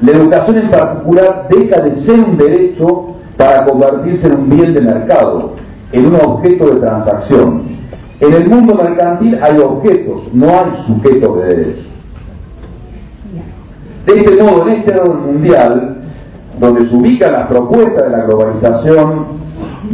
La 0.00 0.12
educación 0.12 0.56
en 0.56 0.70
particular 0.70 1.48
deja 1.50 1.82
de 1.82 1.94
ser 1.96 2.20
un 2.20 2.38
derecho 2.38 3.08
para 3.36 3.66
convertirse 3.66 4.28
en 4.28 4.36
un 4.36 4.48
bien 4.48 4.72
de 4.72 4.80
mercado, 4.80 5.52
en 5.92 6.06
un 6.06 6.14
objeto 6.14 6.74
de 6.74 6.80
transacción. 6.80 7.62
En 8.20 8.32
el 8.32 8.48
mundo 8.48 8.74
mercantil 8.74 9.38
hay 9.42 9.58
objetos, 9.58 10.32
no 10.32 10.48
hay 10.48 10.82
sujetos 10.86 11.36
de 11.38 11.44
derechos. 11.44 11.88
De 14.06 14.18
este 14.18 14.42
modo, 14.42 14.66
en 14.66 14.76
este 14.76 14.98
orden 14.98 15.26
mundial, 15.26 15.96
donde 16.58 16.86
se 16.86 16.96
ubica 16.96 17.30
la 17.30 17.46
propuesta 17.46 18.04
de 18.04 18.10
la 18.10 18.24
globalización 18.24 19.26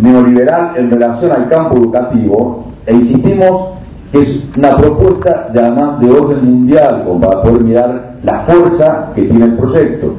neoliberal 0.00 0.76
en 0.76 0.90
relación 0.90 1.32
al 1.32 1.48
campo 1.48 1.76
educativo, 1.76 2.66
e 2.86 2.94
insistimos 2.94 3.76
es 4.20 4.48
una 4.56 4.76
propuesta 4.76 5.48
de, 5.52 5.60
de 5.60 6.12
orden 6.12 6.44
mundial, 6.44 7.04
como 7.06 7.20
para 7.20 7.42
poder 7.42 7.62
mirar 7.62 8.14
la 8.22 8.40
fuerza 8.40 9.12
que 9.14 9.22
tiene 9.22 9.46
el 9.46 9.56
proyecto. 9.56 10.14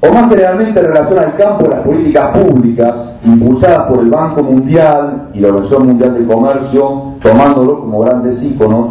O 0.00 0.12
más 0.12 0.28
generalmente 0.28 0.78
en 0.78 0.86
relación 0.86 1.18
campo 1.36 1.64
de 1.64 1.70
las 1.70 1.80
políticas 1.80 2.38
públicas 2.38 2.94
impulsadas 3.24 3.88
por 3.88 3.98
el 3.98 4.10
Banco 4.10 4.42
Mundial 4.44 5.28
y 5.34 5.40
la 5.40 5.48
Organización 5.48 5.86
Mundial 5.88 6.14
de 6.14 6.26
Comercio, 6.32 7.02
tomándolo 7.20 7.80
como 7.80 8.00
grandes 8.00 8.42
íconos, 8.44 8.90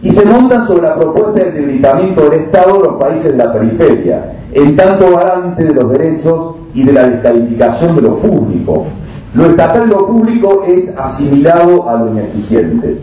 y 0.00 0.10
se 0.10 0.24
montan 0.24 0.66
sobre 0.66 0.82
la 0.82 0.96
propuesta 0.96 1.44
del 1.44 1.54
debilitamiento 1.54 2.28
del 2.28 2.40
Estado 2.40 2.74
de 2.74 2.84
los 2.84 2.94
países 2.96 3.32
de 3.32 3.44
la 3.44 3.52
periferia, 3.52 4.32
en 4.52 4.76
tanto 4.76 5.16
garante 5.16 5.64
de 5.64 5.74
los 5.74 5.90
derechos 5.90 6.56
y 6.74 6.84
de 6.84 6.92
la 6.92 7.08
descalificación 7.08 7.96
de 7.96 8.02
lo 8.02 8.16
público. 8.18 8.86
Lo 9.34 9.46
estatal 9.46 9.88
lo 9.88 10.06
público 10.06 10.64
es 10.66 10.96
asimilado 10.96 11.88
a 11.88 11.96
lo 11.96 12.10
ineficiente. 12.10 12.98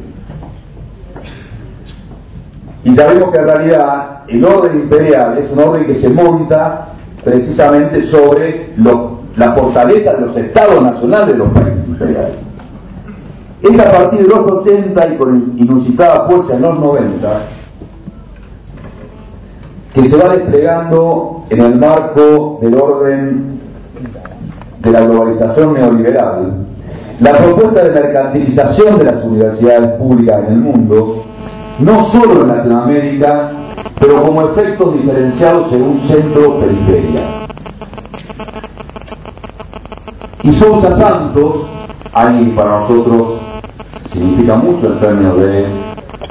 Y 2.83 2.95
sabemos 2.95 3.31
que 3.31 3.39
en 3.39 3.45
realidad 3.45 4.21
el 4.27 4.45
orden 4.45 4.79
imperial 4.79 5.37
es 5.37 5.51
un 5.51 5.59
orden 5.59 5.85
que 5.85 5.95
se 5.95 6.09
monta 6.09 6.89
precisamente 7.23 8.03
sobre 8.03 8.73
la 9.35 9.53
fortaleza 9.53 10.13
de 10.13 10.21
los 10.21 10.37
estados 10.37 10.81
nacionales 10.81 11.29
de 11.29 11.37
los 11.37 11.49
países 11.49 11.87
imperiales. 11.87 12.35
Es 13.61 13.79
a 13.79 13.91
partir 13.91 14.21
de 14.21 14.27
los 14.27 14.39
80 14.39 15.13
y 15.13 15.17
con 15.17 15.53
inusitada 15.57 16.27
fuerza 16.27 16.55
en 16.55 16.61
los 16.61 16.79
90 16.79 17.41
que 19.93 20.07
se 20.07 20.17
va 20.17 20.29
desplegando 20.35 21.45
en 21.49 21.61
el 21.61 21.75
marco 21.75 22.59
del 22.61 22.75
orden 22.75 23.48
de 24.81 24.91
la 24.91 25.01
globalización 25.01 25.73
neoliberal 25.73 26.69
la 27.19 27.33
propuesta 27.33 27.83
de 27.83 27.91
mercantilización 27.91 28.97
de 28.97 29.03
las 29.03 29.25
universidades 29.25 29.91
públicas 29.99 30.39
en 30.39 30.53
el 30.53 30.59
mundo, 30.59 31.23
no 31.79 32.05
solo 32.05 32.41
en 32.41 32.47
Latinoamérica, 32.47 33.51
pero 33.99 34.23
como 34.23 34.41
efectos 34.43 34.93
diferenciados 34.93 35.69
según 35.69 35.99
centro-periferia. 36.07 37.21
Y 40.43 40.53
Sousa 40.53 40.97
Santos, 40.97 41.67
alguien 42.13 42.55
para 42.55 42.79
nosotros 42.79 43.39
significa 44.13 44.55
mucho 44.55 44.87
en 44.87 44.99
términos 44.99 45.37
de 45.39 45.65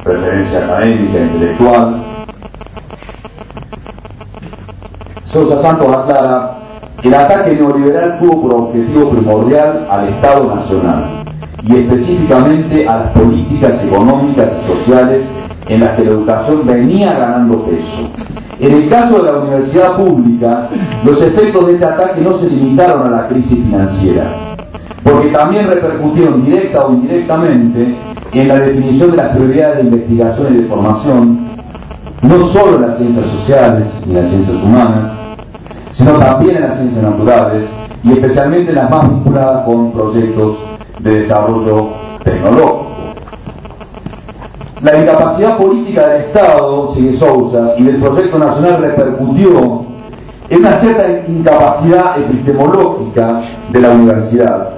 referencia 0.04 0.64
académica, 0.64 1.18
intelectual. 1.18 2.02
Sosa 5.30 5.60
Santos 5.60 5.94
aclara, 5.94 6.58
el 7.02 7.14
ataque 7.14 7.54
neoliberal 7.54 8.18
tuvo 8.18 8.42
por 8.42 8.54
objetivo 8.54 9.10
primordial 9.10 9.86
al 9.88 10.08
Estado 10.08 10.54
Nacional 10.54 11.04
y 11.62 11.76
específicamente 11.76 12.88
a 12.88 12.98
las 12.98 13.10
políticas 13.12 13.84
económicas 13.84 14.48
y 14.62 14.66
sociales 14.66 15.20
en 15.68 15.80
las 15.80 15.96
que 15.96 16.04
la 16.04 16.10
educación 16.10 16.66
venía 16.66 17.12
ganando 17.12 17.62
peso. 17.62 18.10
En 18.58 18.72
el 18.72 18.88
caso 18.88 19.18
de 19.18 19.30
la 19.30 19.38
universidad 19.38 19.96
pública, 19.96 20.68
los 21.04 21.22
efectos 21.22 21.66
de 21.66 21.74
este 21.74 21.84
ataque 21.84 22.20
no 22.20 22.36
se 22.38 22.50
limitaron 22.50 23.06
a 23.06 23.10
la 23.10 23.28
crisis 23.28 23.58
financiera, 23.64 24.24
porque 25.04 25.28
también 25.28 25.68
repercutieron 25.68 26.44
directa 26.44 26.84
o 26.84 26.94
indirectamente 26.94 27.94
en 28.32 28.48
la 28.48 28.58
definición 28.58 29.12
de 29.12 29.16
las 29.18 29.36
prioridades 29.36 29.76
de 29.76 29.82
investigación 29.84 30.54
y 30.54 30.56
de 30.62 30.66
formación, 30.66 31.38
no 32.22 32.46
solo 32.48 32.76
en 32.76 32.82
las 32.82 32.98
ciencias 32.98 33.26
sociales 33.26 33.84
y 34.08 34.12
las 34.12 34.28
ciencias 34.28 34.56
humanas, 34.64 35.17
sino 35.98 36.12
también 36.12 36.56
en 36.56 36.62
las 36.62 36.78
ciencias 36.78 37.02
naturales 37.02 37.64
y 38.04 38.12
especialmente 38.12 38.70
en 38.70 38.76
las 38.76 38.88
más 38.88 39.10
vinculadas 39.10 39.64
con 39.64 39.90
proyectos 39.92 40.58
de 41.00 41.22
desarrollo 41.22 41.88
tecnológico. 42.22 42.86
La 44.80 44.96
incapacidad 44.96 45.56
política 45.56 46.06
del 46.06 46.22
Estado, 46.22 46.94
sigue 46.94 47.18
Sousa, 47.18 47.72
y 47.76 47.82
del 47.82 47.96
proyecto 47.96 48.38
nacional 48.38 48.80
repercutió 48.80 49.82
en 50.48 50.58
una 50.60 50.78
cierta 50.78 51.04
incapacidad 51.26 52.18
epistemológica 52.20 53.42
de 53.70 53.80
la 53.80 53.90
universidad 53.90 54.68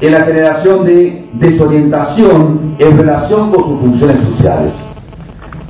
en 0.00 0.12
la 0.12 0.22
generación 0.22 0.84
de 0.84 1.28
desorientación 1.34 2.74
en 2.78 2.98
relación 2.98 3.52
con 3.52 3.64
sus 3.64 3.80
funciones 3.80 4.20
sociales. 4.22 4.72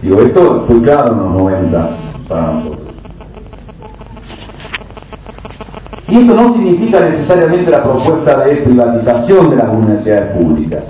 Digo, 0.00 0.22
esto 0.22 0.64
fue 0.66 0.80
claro 0.80 1.12
en 1.12 1.18
los 1.18 1.32
90 1.32 1.90
para 2.28 2.52
nosotros. 2.52 2.81
Y 6.12 6.18
esto 6.18 6.34
no 6.34 6.52
significa 6.52 7.00
necesariamente 7.00 7.70
la 7.70 7.82
propuesta 7.82 8.44
de 8.44 8.56
privatización 8.56 9.48
de 9.48 9.56
las 9.56 9.68
universidades 9.74 10.36
públicas, 10.36 10.82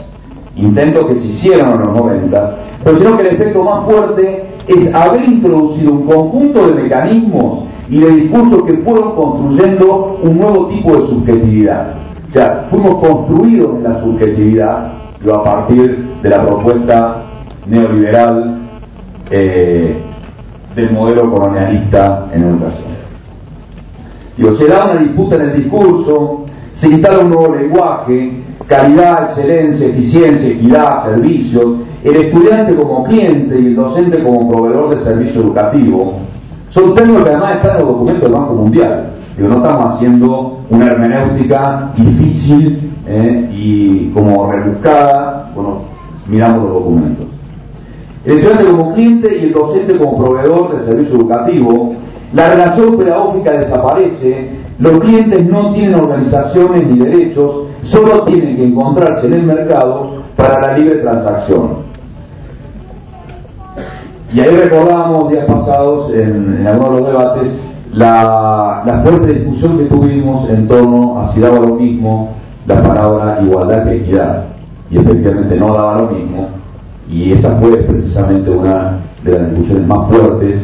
intentos 0.57 1.07
que 1.07 1.15
se 1.15 1.29
hicieron 1.29 1.75
en 1.75 1.79
los 1.79 1.95
90, 1.95 2.57
pero 2.83 2.99
sino 2.99 3.17
que 3.17 3.29
el 3.29 3.35
efecto 3.37 3.63
más 3.63 3.85
fuerte 3.85 4.47
es 4.67 4.93
haber 4.93 5.23
introducido 5.27 5.93
un 5.93 6.07
conjunto 6.07 6.67
de 6.67 6.83
mecanismos 6.83 7.67
y 7.89 8.01
de 8.01 8.11
discursos 8.11 8.65
que 8.65 8.73
fueron 8.79 9.15
construyendo 9.15 10.19
un 10.25 10.39
nuevo 10.39 10.67
tipo 10.67 10.97
de 10.97 11.07
subjetividad. 11.07 11.95
O 12.29 12.33
sea, 12.33 12.67
fuimos 12.69 12.97
construidos 12.97 13.77
en 13.77 13.83
la 13.85 14.01
subjetividad, 14.01 14.93
a 15.33 15.45
partir 15.45 16.05
de 16.21 16.29
la 16.29 16.45
propuesta 16.45 17.23
neoliberal 17.69 18.59
eh, 19.31 19.95
del 20.75 20.91
modelo 20.91 21.31
colonialista 21.31 22.27
en 22.35 22.43
educación. 22.43 22.82
Se 24.37 24.67
da 24.67 24.85
una 24.91 25.01
disputa 25.01 25.37
en 25.37 25.43
el 25.43 25.63
discurso, 25.63 26.45
se 26.75 26.89
instala 26.89 27.21
un 27.21 27.31
nuevo 27.31 27.55
lenguaje, 27.55 28.43
calidad, 28.67 29.25
excelencia, 29.29 29.89
eficiencia, 29.89 30.49
equidad, 30.49 31.05
servicios, 31.05 31.77
el 32.03 32.17
estudiante 32.17 32.75
como 32.75 33.05
cliente 33.05 33.61
y 33.61 33.67
el 33.67 33.77
docente 33.77 34.23
como 34.23 34.51
proveedor 34.51 34.97
de 34.97 35.05
servicio 35.05 35.43
educativo, 35.43 36.19
son 36.71 36.95
términos 36.95 37.25
que 37.25 37.31
además 37.31 37.57
están 37.57 37.73
en 37.73 37.79
los 37.79 37.89
documentos 37.89 38.23
del 38.23 38.33
Banco 38.33 38.55
Mundial. 38.55 39.11
Digo, 39.37 39.49
no 39.49 39.57
estamos 39.57 39.95
haciendo 39.95 40.59
una 40.71 40.87
hermenéutica 40.87 41.93
difícil 41.97 42.91
eh, 43.07 43.49
y 43.53 44.09
como 44.09 44.51
rebuscada, 44.51 45.51
bueno, 45.55 45.83
miramos 46.27 46.65
los 46.65 46.73
documentos. 46.73 47.27
El 48.25 48.39
estudiante 48.39 48.71
como 48.71 48.95
cliente 48.95 49.39
y 49.39 49.45
el 49.45 49.53
docente 49.53 49.97
como 49.97 50.19
proveedor 50.19 50.79
de 50.79 50.87
servicio 50.87 51.17
educativo, 51.17 51.95
la 52.33 52.49
relación 52.49 52.97
pedagógica 52.97 53.53
desaparece, 53.53 54.51
los 54.79 55.01
clientes 55.01 55.45
no 55.47 55.73
tienen 55.75 55.95
organizaciones 55.95 56.87
ni 56.87 56.99
derechos, 56.99 57.67
solo 57.83 58.25
tienen 58.25 58.57
que 58.57 58.65
encontrarse 58.65 59.27
en 59.27 59.35
el 59.35 59.43
mercado 59.43 60.23
para 60.37 60.61
la 60.61 60.79
libre 60.79 61.01
transacción. 61.01 61.93
Y 64.33 64.41
ahí 64.41 64.57
recordamos 64.57 65.31
días 65.31 65.45
pasados 65.45 66.13
en, 66.15 66.57
en 66.61 66.67
algunos 66.67 66.95
de 66.95 67.01
los 67.01 67.13
debates 67.13 67.49
la, 67.93 69.01
fuerte 69.05 69.33
discusión 69.33 69.79
que 69.79 69.85
tuvimos 69.85 70.49
en 70.49 70.67
torno 70.67 71.21
a 71.21 71.33
si 71.33 71.41
daba 71.41 71.61
lo 71.61 71.75
mismo 71.75 72.31
la 72.67 72.83
palabra 72.83 73.41
igualdad 73.43 73.85
que 73.85 73.97
equidad. 73.97 74.45
Y 74.91 74.99
efectivamente 74.99 75.57
no 75.57 75.75
daba 75.75 75.99
lo 75.99 76.09
mismo. 76.09 76.49
Y 77.11 77.33
esa 77.33 77.57
fue 77.57 77.77
precisamente 77.79 78.51
una 78.51 78.99
de 79.23 79.39
las 79.39 79.51
discusiones 79.51 79.87
más 79.87 80.09
fuertes 80.09 80.57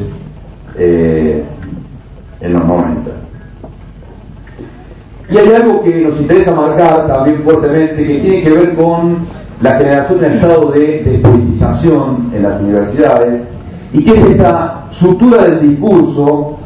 eh, 0.78 1.44
en 2.40 2.52
los 2.52 2.64
90. 2.64 3.10
Y 5.30 5.36
hay 5.36 5.52
algo 5.52 5.82
que 5.82 6.00
nos 6.02 6.18
interesa 6.20 6.54
marcar 6.54 7.06
también 7.06 7.42
fuertemente 7.42 8.06
que 8.06 8.18
tiene 8.20 8.42
que 8.42 8.50
ver 8.50 8.74
con 8.74 9.26
la 9.60 9.74
generación 9.74 10.20
del 10.20 10.32
estado 10.32 10.70
de 10.70 11.02
despolitización 11.02 12.30
en 12.34 12.42
las 12.42 12.60
universidades 12.62 13.42
y 13.92 14.04
que 14.04 14.14
es 14.14 14.24
esta 14.24 14.86
sutura 14.90 15.44
del 15.44 15.68
discurso 15.68 16.56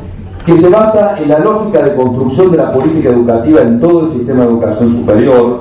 que 0.46 0.58
se 0.58 0.68
basa 0.68 1.18
en 1.18 1.28
la 1.28 1.38
lógica 1.38 1.82
de 1.82 1.94
construcción 1.94 2.50
de 2.50 2.58
la 2.58 2.72
política 2.72 3.10
educativa 3.10 3.60
en 3.62 3.80
todo 3.80 4.06
el 4.06 4.12
sistema 4.12 4.44
de 4.44 4.50
educación 4.50 4.96
superior. 4.96 5.60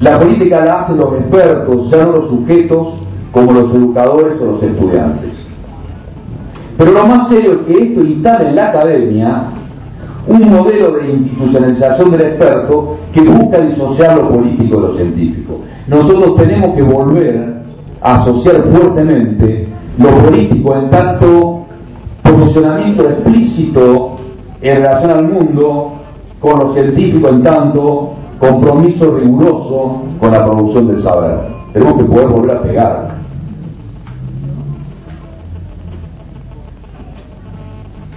La 0.00 0.18
política 0.18 0.64
la 0.64 0.80
hacen 0.80 0.98
los 0.98 1.14
expertos, 1.14 1.90
ya 1.90 2.04
no 2.04 2.12
los 2.12 2.28
sujetos 2.28 2.94
como 3.32 3.52
los 3.52 3.74
educadores 3.74 4.40
o 4.40 4.46
los 4.46 4.62
estudiantes. 4.62 5.43
Pero 6.76 6.92
lo 6.92 7.06
más 7.06 7.28
serio 7.28 7.52
es 7.52 7.58
que 7.66 7.82
esto 7.84 8.00
instala 8.04 8.48
en 8.48 8.56
la 8.56 8.64
academia 8.64 9.44
un 10.26 10.50
modelo 10.50 10.92
de 10.92 11.12
institucionalización 11.12 12.10
del 12.12 12.20
experto 12.22 12.96
que 13.12 13.20
busca 13.20 13.60
disociar 13.60 14.16
lo 14.16 14.30
político 14.30 14.80
de 14.80 14.88
lo 14.88 14.94
científico. 14.94 15.60
Nosotros 15.86 16.36
tenemos 16.36 16.74
que 16.74 16.82
volver 16.82 17.54
a 18.00 18.16
asociar 18.16 18.62
fuertemente 18.62 19.68
lo 19.98 20.08
político 20.08 20.76
en 20.76 20.90
tanto 20.90 21.64
posicionamiento 22.22 23.08
explícito 23.08 24.16
en 24.60 24.76
relación 24.76 25.10
al 25.10 25.24
mundo 25.24 25.92
con 26.40 26.58
lo 26.58 26.72
científico 26.72 27.28
en 27.28 27.42
tanto 27.42 28.14
compromiso 28.38 29.16
riguroso 29.16 30.02
con 30.18 30.32
la 30.32 30.44
producción 30.44 30.88
del 30.88 31.02
saber. 31.02 31.38
Tenemos 31.72 31.98
que 31.98 32.04
poder 32.04 32.28
volver 32.28 32.56
a 32.56 32.62
pegar. 32.62 33.13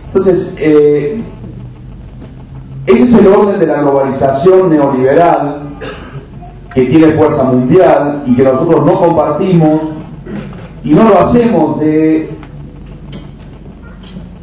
Entonces, 0.07 0.53
eh, 0.57 1.21
ese 2.87 3.03
es 3.03 3.13
el 3.13 3.27
orden 3.27 3.59
de 3.59 3.67
la 3.67 3.81
globalización 3.81 4.69
neoliberal 4.69 5.59
que 6.73 6.85
tiene 6.85 7.13
fuerza 7.13 7.43
mundial 7.43 8.23
y 8.25 8.35
que 8.35 8.43
nosotros 8.43 8.85
no 8.85 8.99
compartimos 8.99 9.81
y 10.83 10.91
no 10.91 11.09
lo 11.09 11.19
hacemos 11.19 11.79
de 11.79 12.29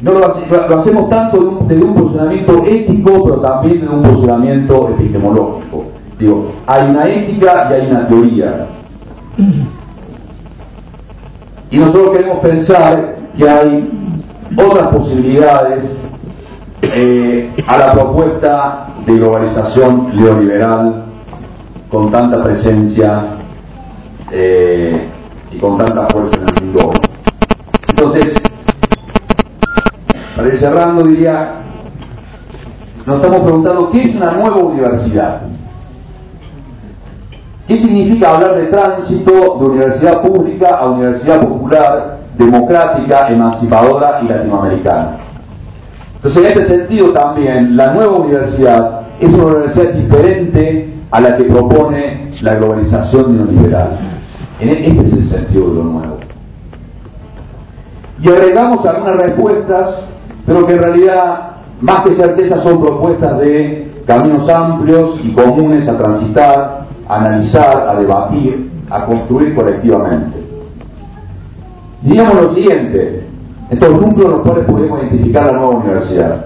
no 0.01 0.11
lo, 0.11 0.77
hacemos 0.77 1.09
tanto 1.09 1.63
desde 1.67 1.83
un, 1.83 1.95
posicionamiento 1.95 2.63
ético 2.67 3.23
pero 3.23 3.39
también 3.39 3.81
de 3.81 3.87
un 3.87 4.03
posicionamiento 4.03 4.89
epistemológico. 4.89 5.85
Digo 6.19 6.51
hay 6.67 6.89
una 6.89 7.07
ética 7.07 7.67
y 7.69 7.73
hay 7.73 7.89
una 7.89 8.07
teoría. 8.07 8.67
Y 11.71 11.77
nosotros 11.77 12.11
queremos 12.11 12.39
pensar 12.39 13.15
que 13.35 13.49
hay 13.49 13.89
otras 14.57 14.87
posibilidades 14.87 15.83
eh, 16.81 17.51
a 17.67 17.77
la 17.77 17.93
propuesta 17.93 18.87
de 19.05 19.13
globalización 19.13 20.15
neoliberal 20.15 21.05
con 21.89 22.11
tanta 22.11 22.43
presencia 22.43 23.21
eh, 24.31 25.07
y 25.51 25.57
con 25.57 25.77
tanta 25.77 26.07
fuerza 26.07 26.39
en 26.41 26.47
el 26.49 26.63
mundo 26.63 26.93
Entonces, 27.89 28.33
para 30.35 30.47
ir 30.47 30.57
cerrando 30.57 31.03
diría, 31.03 31.51
nos 33.05 33.15
estamos 33.17 33.39
preguntando 33.41 33.91
qué 33.91 34.03
es 34.03 34.15
una 34.15 34.31
nueva 34.31 34.57
universidad. 34.57 35.41
¿Qué 37.67 37.77
significa 37.77 38.35
hablar 38.35 38.57
de 38.57 38.65
tránsito 38.67 39.31
de 39.31 39.65
universidad 39.65 40.21
pública 40.21 40.69
a 40.69 40.87
universidad 40.87 41.41
popular, 41.41 42.14
democrática, 42.37 43.27
emancipadora 43.29 44.19
y 44.23 44.27
latinoamericana? 44.27 45.17
Entonces, 46.15 46.43
en 46.43 46.59
este 46.59 46.77
sentido 46.77 47.11
también, 47.11 47.77
la 47.77 47.93
nueva 47.93 48.13
universidad 48.13 49.01
es 49.19 49.33
una 49.33 49.45
universidad 49.45 49.93
diferente 49.93 50.93
a 51.11 51.21
la 51.21 51.37
que 51.37 51.43
propone 51.43 52.31
la 52.41 52.55
globalización 52.55 53.37
neoliberal. 53.37 53.89
E, 54.59 54.87
este 54.87 55.05
es 55.05 55.13
el 55.13 55.29
sentido 55.29 55.69
de 55.69 55.75
lo 55.75 55.83
nuevo. 55.83 56.17
Y 58.21 58.29
agregamos 58.29 58.85
algunas 58.85 59.17
respuestas, 59.17 60.07
pero 60.45 60.65
que 60.65 60.73
en 60.73 60.79
realidad, 60.79 61.49
más 61.81 62.01
que 62.01 62.13
certeza, 62.13 62.59
son 62.61 62.81
propuestas 62.81 63.39
de 63.39 63.91
caminos 64.07 64.49
amplios 64.49 65.19
y 65.23 65.31
comunes 65.31 65.87
a 65.87 65.97
transitar, 65.97 66.85
a 67.07 67.15
analizar, 67.15 67.87
a 67.89 67.95
debatir, 67.99 68.71
a 68.89 69.05
construir 69.05 69.53
colectivamente. 69.53 70.44
Diríamos 72.01 72.41
lo 72.41 72.53
siguiente, 72.53 73.23
estos 73.69 74.01
núcleos 74.01 74.31
los 74.31 74.41
cuales 74.41 74.65
podemos 74.65 75.01
identificar 75.01 75.47
la 75.47 75.53
nueva 75.53 75.69
universidad. 75.77 76.45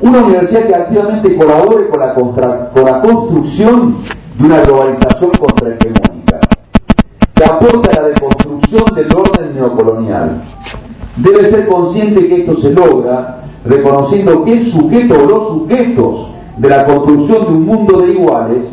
Una 0.00 0.22
universidad 0.22 0.66
que 0.66 0.74
activamente 0.74 1.36
colabore 1.36 1.88
con 1.88 2.00
la, 2.00 2.14
con 2.14 2.84
la 2.84 3.00
construcción 3.02 3.96
de 4.38 4.46
una 4.46 4.60
globalización 4.60 5.30
contrahegemónica, 5.38 6.40
que 7.34 7.44
aporta 7.44 7.98
a 7.98 8.02
la 8.02 8.08
deconstrucción 8.08 8.84
del 8.94 9.08
orden 9.14 9.54
neocolonial. 9.54 10.42
Debe 11.16 11.50
ser 11.50 11.66
consciente 11.66 12.28
que 12.28 12.40
esto 12.42 12.56
se 12.56 12.72
logra 12.72 13.40
reconociendo 13.64 14.44
que 14.44 14.52
el 14.52 14.66
sujeto 14.70 15.14
o 15.14 15.26
los 15.26 15.48
sujetos 15.48 16.30
de 16.56 16.68
la 16.68 16.86
construcción 16.86 17.44
de 17.44 17.52
un 17.52 17.66
mundo 17.66 17.98
de 18.00 18.12
iguales 18.12 18.64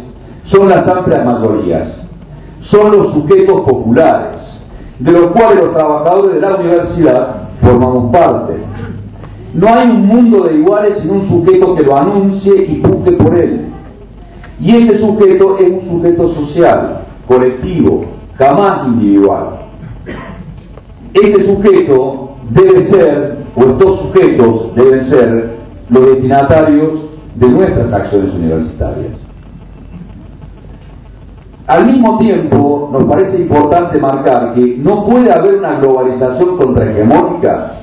son 0.46 0.70
las 0.70 0.88
amplias 0.88 1.26
mayorías, 1.26 1.90
son 2.62 2.92
los 2.92 3.14
sujetos 3.14 3.62
populares, 3.62 4.37
de 5.00 5.12
los 5.12 5.28
cuales 5.28 5.64
los 5.64 5.74
trabajadores 5.74 6.36
de 6.36 6.42
la 6.42 6.56
universidad 6.56 7.36
formamos 7.62 8.12
parte. 8.12 8.54
No 9.54 9.68
hay 9.68 9.90
un 9.90 10.08
mundo 10.08 10.44
de 10.46 10.56
iguales 10.56 11.00
sin 11.00 11.12
un 11.12 11.28
sujeto 11.28 11.76
que 11.76 11.84
lo 11.84 11.98
anuncie 11.98 12.66
y 12.66 12.80
busque 12.80 13.14
por 13.14 13.36
él. 13.38 13.66
Y 14.60 14.76
ese 14.76 14.98
sujeto 14.98 15.58
es 15.60 15.70
un 15.70 15.90
sujeto 15.90 16.34
social, 16.34 17.02
colectivo, 17.28 18.06
jamás 18.38 18.88
individual. 18.88 19.60
Este 21.14 21.44
sujeto 21.44 22.32
debe 22.50 22.84
ser, 22.86 23.38
o 23.56 23.62
estos 23.64 24.00
sujetos 24.02 24.76
deben 24.76 25.04
ser 25.04 25.58
los 25.90 26.06
destinatarios 26.06 26.94
de 27.36 27.48
nuestras 27.48 27.94
acciones 27.94 28.34
universitarias. 28.34 29.27
Al 31.68 31.86
mismo 31.86 32.18
tiempo, 32.18 32.90
nos 32.94 33.04
parece 33.04 33.42
importante 33.42 34.00
marcar 34.00 34.54
que 34.54 34.78
no 34.80 35.06
puede 35.06 35.32
haber 35.32 35.58
una 35.58 35.78
globalización 35.80 36.56
contrahegemónica 36.56 37.74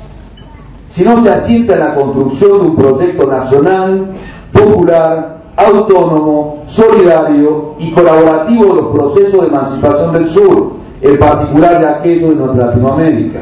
si 0.94 1.04
no 1.04 1.22
se 1.22 1.30
asienta 1.30 1.74
en 1.74 1.80
la 1.80 1.94
construcción 1.94 2.52
de 2.52 2.68
un 2.68 2.76
proyecto 2.76 3.26
nacional, 3.26 4.06
popular, 4.52 5.38
autónomo, 5.56 6.62
solidario 6.68 7.74
y 7.78 7.90
colaborativo 7.90 8.66
de 8.66 8.74
los 8.74 8.86
procesos 8.96 9.40
de 9.40 9.48
emancipación 9.48 10.12
del 10.12 10.28
sur, 10.28 10.70
en 11.00 11.18
particular 11.18 11.80
de 11.80 11.86
aquellos 11.86 12.30
de 12.30 12.36
nuestra 12.36 12.66
Latinoamérica. 12.66 13.40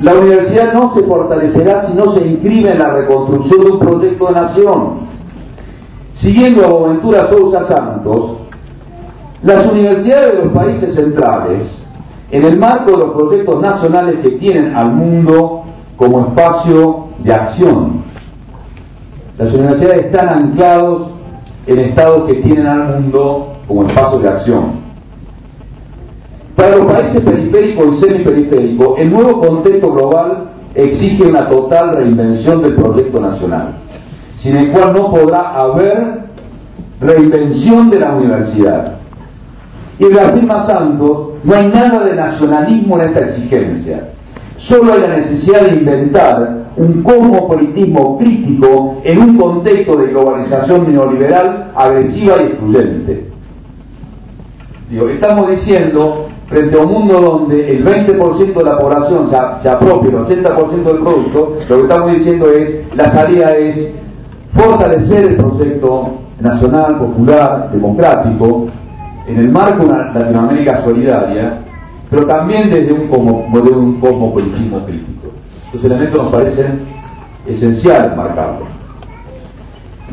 La 0.00 0.14
universidad 0.14 0.72
no 0.74 0.92
se 0.92 1.02
fortalecerá 1.02 1.86
si 1.86 1.94
no 1.94 2.12
se 2.12 2.26
inscribe 2.26 2.72
en 2.72 2.78
la 2.78 2.90
reconstrucción 2.90 3.64
de 3.64 3.70
un 3.70 3.78
proyecto 3.78 4.26
de 4.26 4.32
nación. 4.32 4.90
Siguiendo 6.14 6.64
a 6.64 6.68
Boventura 6.68 7.28
Sousa 7.28 7.64
Santos, 7.64 8.32
las 9.42 9.70
universidades 9.70 10.32
de 10.32 10.44
los 10.44 10.52
países 10.52 10.94
centrales, 10.94 11.62
en 12.30 12.44
el 12.44 12.58
marco 12.58 12.92
de 12.92 12.98
los 12.98 13.10
proyectos 13.14 13.60
nacionales 13.60 14.16
que 14.20 14.30
tienen 14.32 14.74
al 14.74 14.92
mundo 14.92 15.62
como 15.96 16.20
espacio 16.26 17.06
de 17.18 17.32
acción, 17.32 18.02
las 19.38 19.54
universidades 19.54 20.06
están 20.06 20.28
anclados 20.28 21.08
en 21.66 21.78
estados 21.78 22.26
que 22.26 22.34
tienen 22.34 22.66
al 22.66 23.00
mundo 23.00 23.54
como 23.68 23.84
espacio 23.84 24.18
de 24.18 24.28
acción. 24.28 24.88
Para 26.56 26.76
los 26.76 26.86
países 26.86 27.22
periféricos 27.22 27.96
y 27.96 28.00
semiperiféricos, 28.00 28.98
el 28.98 29.12
nuevo 29.12 29.40
contexto 29.40 29.92
global 29.92 30.50
exige 30.74 31.24
una 31.24 31.46
total 31.48 31.96
reinvención 31.96 32.62
del 32.62 32.74
proyecto 32.74 33.20
nacional, 33.20 33.74
sin 34.40 34.56
el 34.56 34.72
cual 34.72 34.92
no 34.92 35.10
podrá 35.12 35.54
haber 35.54 36.24
reinvención 37.00 37.90
de 37.90 38.00
la 38.00 38.14
universidad. 38.14 38.97
Y 39.98 40.04
en 40.04 40.14
la 40.14 40.28
firma 40.30 40.64
Santos 40.64 41.30
no 41.42 41.54
hay 41.54 41.66
nada 41.66 42.04
de 42.04 42.14
nacionalismo 42.14 42.98
en 43.00 43.08
esta 43.08 43.20
exigencia. 43.20 44.08
Solo 44.56 44.92
hay 44.92 45.00
la 45.00 45.16
necesidad 45.16 45.62
de 45.62 45.76
inventar 45.76 46.68
un 46.76 47.02
cosmopolitismo 47.02 48.18
crítico 48.18 48.96
en 49.02 49.18
un 49.18 49.36
contexto 49.36 49.96
de 49.96 50.08
globalización 50.08 50.92
neoliberal 50.92 51.72
agresiva 51.74 52.36
y 52.40 52.46
excluyente. 52.46 53.28
Digo, 54.90 55.08
estamos 55.08 55.50
diciendo, 55.50 56.28
frente 56.46 56.78
a 56.78 56.82
un 56.82 56.92
mundo 56.92 57.20
donde 57.20 57.76
el 57.76 57.84
20% 57.84 58.54
de 58.54 58.64
la 58.64 58.78
población 58.78 59.28
se, 59.62 59.68
apropia 59.68 60.10
el 60.10 60.16
80% 60.16 60.82
del 60.84 60.98
producto, 60.98 61.56
lo 61.68 61.76
que 61.76 61.82
estamos 61.82 62.12
diciendo 62.12 62.50
es, 62.50 62.96
la 62.96 63.10
salida 63.10 63.54
es 63.54 63.92
fortalecer 64.52 65.24
el 65.24 65.36
proyecto 65.36 66.08
nacional, 66.40 66.98
popular, 66.98 67.70
democrático, 67.72 68.68
en 69.28 69.38
el 69.38 69.48
marco 69.50 69.84
de 69.84 69.90
una 69.90 70.12
Latinoamérica 70.12 70.82
solidaria, 70.82 71.58
pero 72.10 72.26
también 72.26 72.70
desde 72.70 72.92
un, 72.92 73.08
como, 73.08 73.46
un 73.46 74.00
cosmopolitismo 74.00 74.84
crítico. 74.86 75.28
Estos 75.66 75.84
elementos 75.84 76.22
nos 76.22 76.32
parecen 76.32 76.80
esenciales 77.46 78.16
marcarlos. 78.16 78.68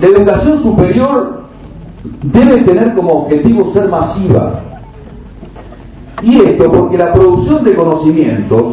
La 0.01 0.07
educación 0.07 0.61
superior 0.61 1.43
debe 2.23 2.63
tener 2.63 2.93
como 2.93 3.23
objetivo 3.23 3.71
ser 3.71 3.87
masiva. 3.87 4.59
Y 6.21 6.41
esto 6.41 6.69
porque 6.71 6.97
la 6.97 7.13
producción 7.13 7.63
de 7.63 7.73
conocimientos, 7.73 8.63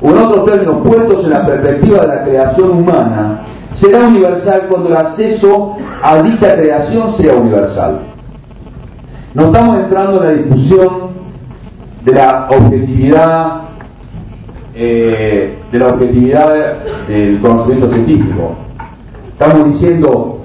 o 0.00 0.08
en 0.08 0.18
otros 0.18 0.44
términos 0.46 0.86
puestos 0.86 1.24
en 1.24 1.30
la 1.30 1.44
perspectiva 1.44 2.02
de 2.02 2.06
la 2.06 2.24
creación 2.24 2.70
humana, 2.70 3.40
será 3.76 4.06
universal 4.06 4.66
cuando 4.68 4.90
el 4.90 4.96
acceso 4.96 5.76
a 6.02 6.22
dicha 6.22 6.54
creación 6.54 7.12
sea 7.12 7.34
universal. 7.34 8.00
No 9.34 9.46
estamos 9.46 9.84
entrando 9.84 10.24
en 10.24 10.28
la 10.28 10.42
discusión 10.42 10.90
de 12.04 12.12
la 12.12 12.48
objetividad 12.50 13.60
eh, 14.74 15.58
de 15.70 15.78
la 15.78 15.88
objetividad 15.88 16.78
del 17.06 17.38
conocimiento 17.40 17.90
científico. 17.90 18.54
Estamos 19.32 19.68
diciendo, 19.68 20.38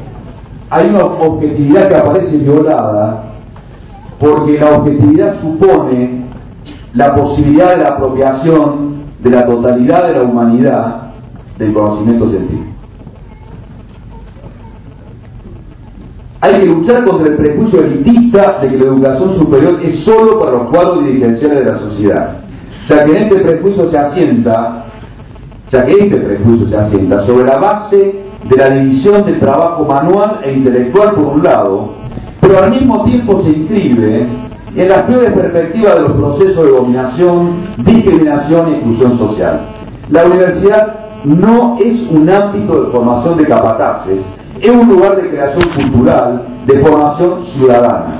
hay 0.69 0.89
una 0.89 1.05
objetividad 1.05 1.87
que 1.89 1.95
aparece 1.95 2.37
violada 2.37 3.23
porque 4.19 4.59
la 4.59 4.77
objetividad 4.77 5.39
supone 5.39 6.25
la 6.93 7.15
posibilidad 7.15 7.75
de 7.75 7.83
la 7.83 7.89
apropiación 7.89 8.95
de 9.19 9.29
la 9.29 9.45
totalidad 9.45 10.07
de 10.07 10.13
la 10.13 10.21
humanidad 10.23 11.01
del 11.57 11.73
conocimiento 11.73 12.29
científico. 12.29 12.64
Hay 16.45 16.59
que 16.59 16.65
luchar 16.67 17.03
contra 17.05 17.29
el 17.29 17.37
prejuicio 17.37 17.83
elitista 17.83 18.59
de 18.61 18.67
que 18.67 18.77
la 18.77 18.83
educación 18.83 19.35
superior 19.35 19.79
es 19.81 19.99
solo 20.01 20.39
para 20.39 20.51
los 20.51 20.69
cuadros 20.69 21.03
dirigenciales 21.03 21.65
de 21.65 21.71
la 21.71 21.79
sociedad. 21.79 22.37
Sea 22.87 23.03
que 23.03 23.19
este 23.19 23.35
prejuicio 23.37 23.89
se 23.89 23.97
asienta 23.97 24.85
ya 25.71 25.85
que 25.85 25.91
este 25.93 26.17
prejuicio 26.17 26.67
se 26.67 26.77
asienta 26.77 27.25
sobre 27.25 27.45
la 27.45 27.57
base 27.57 28.13
de 28.47 28.55
la 28.57 28.69
división 28.69 29.25
del 29.25 29.39
trabajo 29.39 29.85
manual 29.85 30.39
e 30.43 30.53
intelectual 30.53 31.15
por 31.15 31.25
un 31.25 31.43
lado, 31.43 31.89
pero 32.39 32.59
al 32.59 32.69
mismo 32.69 33.03
tiempo 33.05 33.41
se 33.41 33.49
inscribe 33.49 34.27
en 34.75 34.87
las 34.87 35.01
peores 35.01 35.31
perspectivas 35.31 35.95
de 35.95 36.01
los 36.01 36.11
procesos 36.11 36.63
de 36.63 36.71
dominación, 36.71 37.53
discriminación 37.77 38.71
e 38.71 38.77
inclusión 38.77 39.17
social. 39.17 39.61
La 40.11 40.25
universidad 40.25 40.93
no 41.23 41.79
es 41.83 42.07
un 42.11 42.29
ámbito 42.29 42.83
de 42.83 42.91
formación 42.91 43.35
de 43.35 43.47
capataces, 43.47 44.19
es 44.65 44.71
un 44.71 44.87
lugar 44.89 45.21
de 45.21 45.29
creación 45.29 45.69
cultural, 45.69 46.41
de 46.65 46.79
formación 46.79 47.43
ciudadana. 47.45 48.15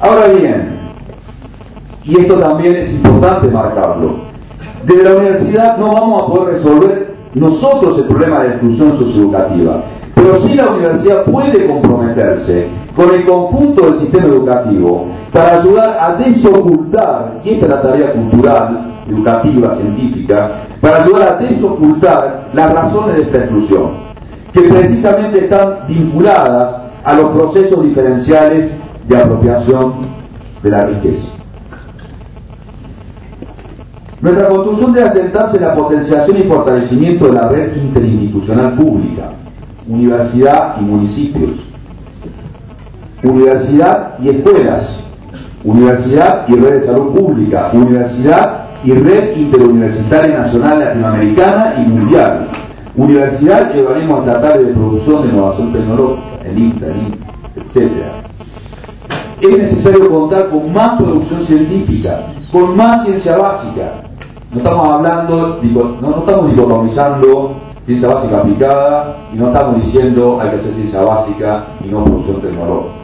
Ahora 0.00 0.28
bien, 0.28 0.70
y 2.04 2.18
esto 2.18 2.34
también 2.36 2.76
es 2.76 2.92
importante 2.92 3.48
marcarlo, 3.48 4.14
desde 4.86 5.04
la 5.04 5.16
universidad 5.16 5.76
no 5.76 5.92
vamos 5.92 6.22
a 6.22 6.26
poder 6.26 6.54
resolver 6.54 7.14
nosotros 7.34 7.98
el 7.98 8.04
problema 8.04 8.38
de 8.38 8.48
la 8.48 8.54
exclusión 8.54 8.98
socioeducativa, 8.98 9.82
pero 10.14 10.40
sí 10.40 10.54
la 10.54 10.70
universidad 10.70 11.24
puede 11.24 11.66
comprometerse 11.66 12.68
con 12.96 13.14
el 13.14 13.24
conjunto 13.26 13.90
del 13.90 14.00
sistema 14.00 14.24
educativo 14.26 15.06
para 15.32 15.60
ayudar 15.60 15.98
a 16.00 16.14
desocultar, 16.14 17.40
y 17.44 17.50
esta 17.50 17.66
es 17.66 17.72
la 17.72 17.82
tarea 17.82 18.12
cultural, 18.12 18.80
educativa, 19.08 19.76
científica, 19.76 20.50
para 20.80 21.04
ayudar 21.04 21.28
a 21.28 21.36
desocultar 21.36 22.44
las 22.54 22.72
razones 22.72 23.16
de 23.16 23.22
esta 23.22 23.38
exclusión, 23.38 24.09
que 24.52 24.60
precisamente 24.62 25.44
están 25.44 25.86
vinculadas 25.86 26.76
a 27.04 27.14
los 27.14 27.30
procesos 27.30 27.84
diferenciales 27.84 28.70
de 29.08 29.16
apropiación 29.16 29.92
de 30.62 30.70
la 30.70 30.86
riqueza. 30.86 31.28
Nuestra 34.20 34.48
construcción 34.48 34.92
debe 34.92 35.08
asentarse 35.08 35.56
en 35.56 35.62
la 35.62 35.74
potenciación 35.74 36.36
y 36.36 36.42
fortalecimiento 36.42 37.26
de 37.26 37.32
la 37.32 37.48
red 37.48 37.74
interinstitucional 37.76 38.74
pública, 38.74 39.30
universidad 39.88 40.76
y 40.78 40.84
municipios, 40.84 41.50
universidad 43.22 44.18
y 44.18 44.28
escuelas, 44.28 45.00
universidad 45.64 46.46
y 46.48 46.54
red 46.54 46.80
de 46.80 46.86
salud 46.86 47.14
pública, 47.14 47.70
universidad 47.72 48.64
y 48.84 48.92
red 48.92 49.36
interuniversitaria 49.36 50.38
nacional 50.38 50.80
latinoamericana 50.80 51.74
y 51.78 51.88
mundial, 51.88 52.46
universidad 52.96 53.74
y 53.74 53.80
organismos 53.80 54.26
estatales 54.26 54.66
de 54.66 54.72
producción 54.72 55.22
de 55.22 55.28
innovación 55.28 55.72
tecnológica, 55.72 56.26
el 56.44 56.58
INTA, 56.58 56.86
el 56.86 57.20
etc. 57.56 57.92
Es 59.40 59.58
necesario 59.58 60.10
contar 60.10 60.50
con 60.50 60.72
más 60.72 60.98
producción 60.98 61.46
científica, 61.46 62.20
con 62.52 62.76
más 62.76 63.04
ciencia 63.04 63.36
básica. 63.36 63.92
No 64.52 64.58
estamos 64.58 64.88
hablando, 64.88 65.60
no, 65.62 66.08
no 66.08 66.18
estamos 66.18 66.50
dicotomizando 66.50 67.52
ciencia 67.86 68.08
básica 68.08 68.38
aplicada 68.38 69.16
y 69.32 69.36
no 69.36 69.46
estamos 69.48 69.84
diciendo 69.84 70.38
hay 70.40 70.50
que 70.50 70.56
hacer 70.56 70.74
ciencia 70.74 71.02
básica 71.02 71.64
y 71.84 71.88
no 71.88 72.04
producción 72.04 72.40
tecnológica. 72.40 73.00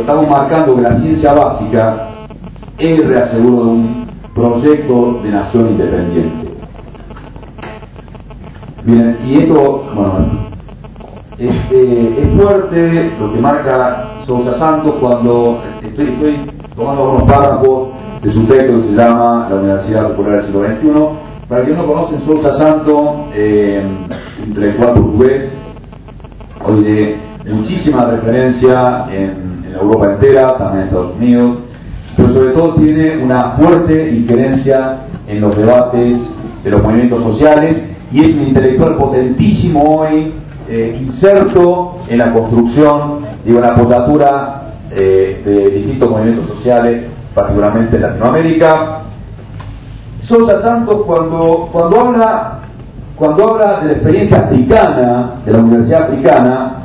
estamos 0.00 0.28
marcando 0.28 0.76
que 0.76 0.82
la 0.82 0.96
ciencia 1.00 1.32
básica 1.32 2.08
es 2.78 3.00
el 3.00 3.08
reaseguro 3.08 3.64
de 3.64 3.70
un 3.70 4.06
proyecto 4.34 5.20
de 5.22 5.30
nación 5.30 5.68
independiente. 5.68 6.43
Bien, 8.86 9.16
y 9.26 9.38
esto, 9.38 9.82
bueno, 9.94 10.26
este, 11.38 12.22
es 12.22 12.28
fuerte 12.36 13.10
lo 13.18 13.32
que 13.32 13.40
marca 13.40 14.10
Sousa 14.26 14.58
Santos 14.58 14.96
cuando 15.00 15.58
estoy, 15.82 16.36
tomando 16.76 17.02
algunos 17.02 17.22
párrafos 17.22 17.88
de 18.20 18.30
su 18.30 18.44
texto 18.44 18.82
que 18.82 18.88
se 18.88 18.94
llama 18.94 19.46
La 19.48 19.56
Universidad 19.56 20.08
Popular 20.08 20.42
del 20.42 20.44
siglo 20.44 20.66
XXI. 20.66 21.48
Para 21.48 21.62
quienes 21.62 21.78
no 21.82 21.86
conocen, 21.86 22.20
Sousa 22.20 22.58
Santos, 22.58 23.08
eh, 23.34 23.82
intelectual 24.46 24.92
portugués, 24.92 25.50
hoy 26.66 26.82
de 26.82 27.16
muchísima 27.54 28.04
referencia 28.04 29.06
en, 29.10 29.64
en 29.66 29.74
Europa 29.80 30.12
entera, 30.12 30.58
también 30.58 30.82
en 30.82 30.88
Estados 30.88 31.16
Unidos, 31.16 31.56
pero 32.18 32.34
sobre 32.34 32.50
todo 32.50 32.74
tiene 32.74 33.16
una 33.16 33.52
fuerte 33.52 34.10
injerencia 34.10 34.98
en 35.26 35.40
los 35.40 35.56
debates 35.56 36.18
de 36.62 36.70
los 36.70 36.82
movimientos 36.82 37.22
sociales 37.24 37.83
y 38.14 38.20
es 38.20 38.36
un 38.36 38.42
intelectual 38.44 38.94
potentísimo 38.94 39.98
hoy, 39.98 40.32
eh, 40.68 40.96
inserto 41.00 41.96
en 42.08 42.18
la 42.18 42.32
construcción 42.32 43.18
y 43.44 43.50
una 43.50 43.72
apoyatura 43.72 44.70
eh, 44.92 45.42
de 45.44 45.70
distintos 45.70 46.10
movimientos 46.10 46.46
sociales, 46.46 47.06
particularmente 47.34 47.96
en 47.96 48.02
Latinoamérica. 48.02 48.98
Sosa 50.22 50.62
Santos 50.62 51.02
cuando, 51.04 51.68
cuando 51.72 52.00
habla 52.00 52.60
cuando 53.16 53.50
habla 53.50 53.80
de 53.80 53.86
la 53.86 53.92
experiencia 53.92 54.38
africana, 54.38 55.34
de 55.44 55.52
la 55.52 55.58
Universidad 55.58 56.02
Africana, 56.04 56.76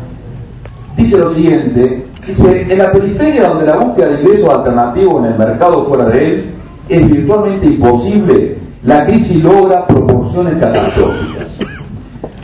dice 0.97 1.17
lo 1.17 1.33
siguiente, 1.33 2.05
Dice, 2.27 2.65
en 2.69 2.77
la 2.77 2.91
periferia 2.91 3.47
donde 3.47 3.65
la 3.65 3.77
búsqueda 3.77 4.09
de 4.09 4.21
ingresos 4.21 4.49
alternativos 4.49 5.25
en 5.25 5.31
el 5.31 5.39
mercado 5.39 5.85
fuera 5.85 6.05
de 6.05 6.29
él 6.29 6.51
es 6.87 7.09
virtualmente 7.09 7.65
imposible, 7.65 8.58
la 8.83 9.05
crisis 9.05 9.43
logra 9.43 9.85
proporciones 9.87 10.57
catastróficas. 10.57 11.47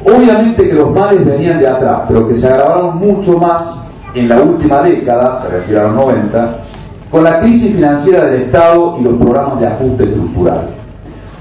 Obviamente 0.03 0.67
que 0.67 0.73
los 0.73 0.91
males 0.91 1.25
venían 1.25 1.59
de 1.59 1.67
atrás, 1.67 2.01
pero 2.07 2.27
que 2.27 2.37
se 2.37 2.47
agravaron 2.47 2.97
mucho 2.97 3.37
más 3.37 3.81
en 4.13 4.29
la 4.29 4.41
última 4.41 4.81
década, 4.81 5.41
se 5.41 5.55
refiere 5.55 5.81
a 5.81 5.83
los 5.85 5.95
90, 5.95 6.57
con 7.09 7.23
la 7.23 7.39
crisis 7.39 7.73
financiera 7.73 8.25
del 8.25 8.41
Estado 8.43 8.97
y 8.99 9.03
los 9.03 9.13
programas 9.15 9.59
de 9.59 9.67
ajuste 9.67 10.03
estructural. 10.03 10.69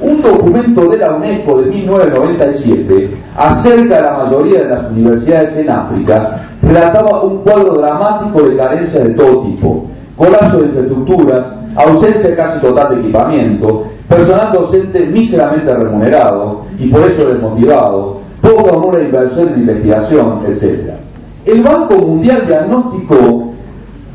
Un 0.00 0.22
documento 0.22 0.88
de 0.88 0.98
la 0.98 1.12
UNESCO 1.12 1.62
de 1.62 1.70
1997 1.70 3.16
acerca 3.36 3.96
de 3.96 4.02
la 4.02 4.24
mayoría 4.24 4.62
de 4.62 4.68
las 4.68 4.90
universidades 4.90 5.56
en 5.56 5.70
África 5.70 6.46
relataba 6.62 7.22
un 7.22 7.38
cuadro 7.38 7.74
dramático 7.74 8.42
de 8.42 8.56
carencia 8.56 9.00
de 9.00 9.10
todo 9.10 9.42
tipo, 9.42 9.86
colapso 10.16 10.58
de 10.58 10.66
infraestructuras, 10.66 11.46
ausencia 11.76 12.36
casi 12.36 12.60
total 12.60 12.94
de 12.94 13.00
equipamiento, 13.02 13.84
personal 14.16 14.52
docente 14.52 15.06
míseramente 15.06 15.74
remunerado 15.74 16.62
y 16.78 16.88
por 16.88 17.10
eso 17.10 17.28
desmotivado, 17.28 18.18
poca 18.40 18.72
o 18.72 18.80
nula 18.80 19.02
inversión 19.02 19.48
en 19.48 19.60
investigación, 19.60 20.40
etc. 20.46 20.94
El 21.44 21.62
Banco 21.62 21.96
Mundial 21.96 22.44
diagnosticó 22.46 23.52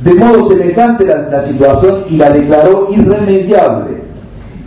de 0.04 0.14
modo 0.14 0.48
semejante 0.48 1.06
la, 1.06 1.24
la 1.30 1.44
situación 1.44 2.06
y 2.10 2.16
la 2.16 2.30
declaró 2.30 2.88
irremediable, 2.92 4.02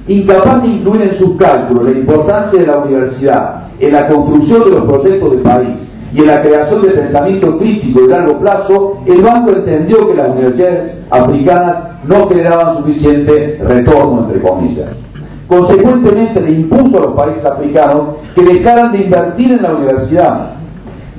incapaz 0.06 0.62
de 0.62 0.68
incluir 0.68 1.02
en 1.02 1.14
sus 1.16 1.36
cálculos 1.36 1.84
la 1.84 1.98
importancia 1.98 2.60
de 2.60 2.66
la 2.66 2.78
universidad 2.78 3.62
en 3.78 3.92
la 3.92 4.08
construcción 4.08 4.64
de 4.64 4.70
los 4.70 4.84
proyectos 4.84 5.30
del 5.30 5.40
país 5.40 5.78
y 6.14 6.18
en 6.20 6.26
la 6.26 6.42
creación 6.42 6.82
de 6.82 6.88
pensamiento 6.90 7.58
crítico 7.58 8.02
de 8.02 8.08
largo 8.08 8.38
plazo, 8.38 8.98
el 9.06 9.22
banco 9.22 9.52
entendió 9.52 10.08
que 10.08 10.14
las 10.14 10.28
universidades 10.28 11.00
africanas 11.10 11.76
no 12.04 12.28
generaban 12.28 12.76
suficiente 12.76 13.58
retorno, 13.66 14.24
entre 14.24 14.40
comillas. 14.42 14.88
Consecuentemente, 15.52 16.40
le 16.40 16.50
impuso 16.52 16.96
a 16.96 17.00
los 17.02 17.12
países 17.12 17.44
africanos 17.44 18.16
que 18.34 18.42
dejaran 18.42 18.90
de 18.90 19.02
invertir 19.02 19.52
en 19.52 19.62
la 19.62 19.74
universidad, 19.74 20.52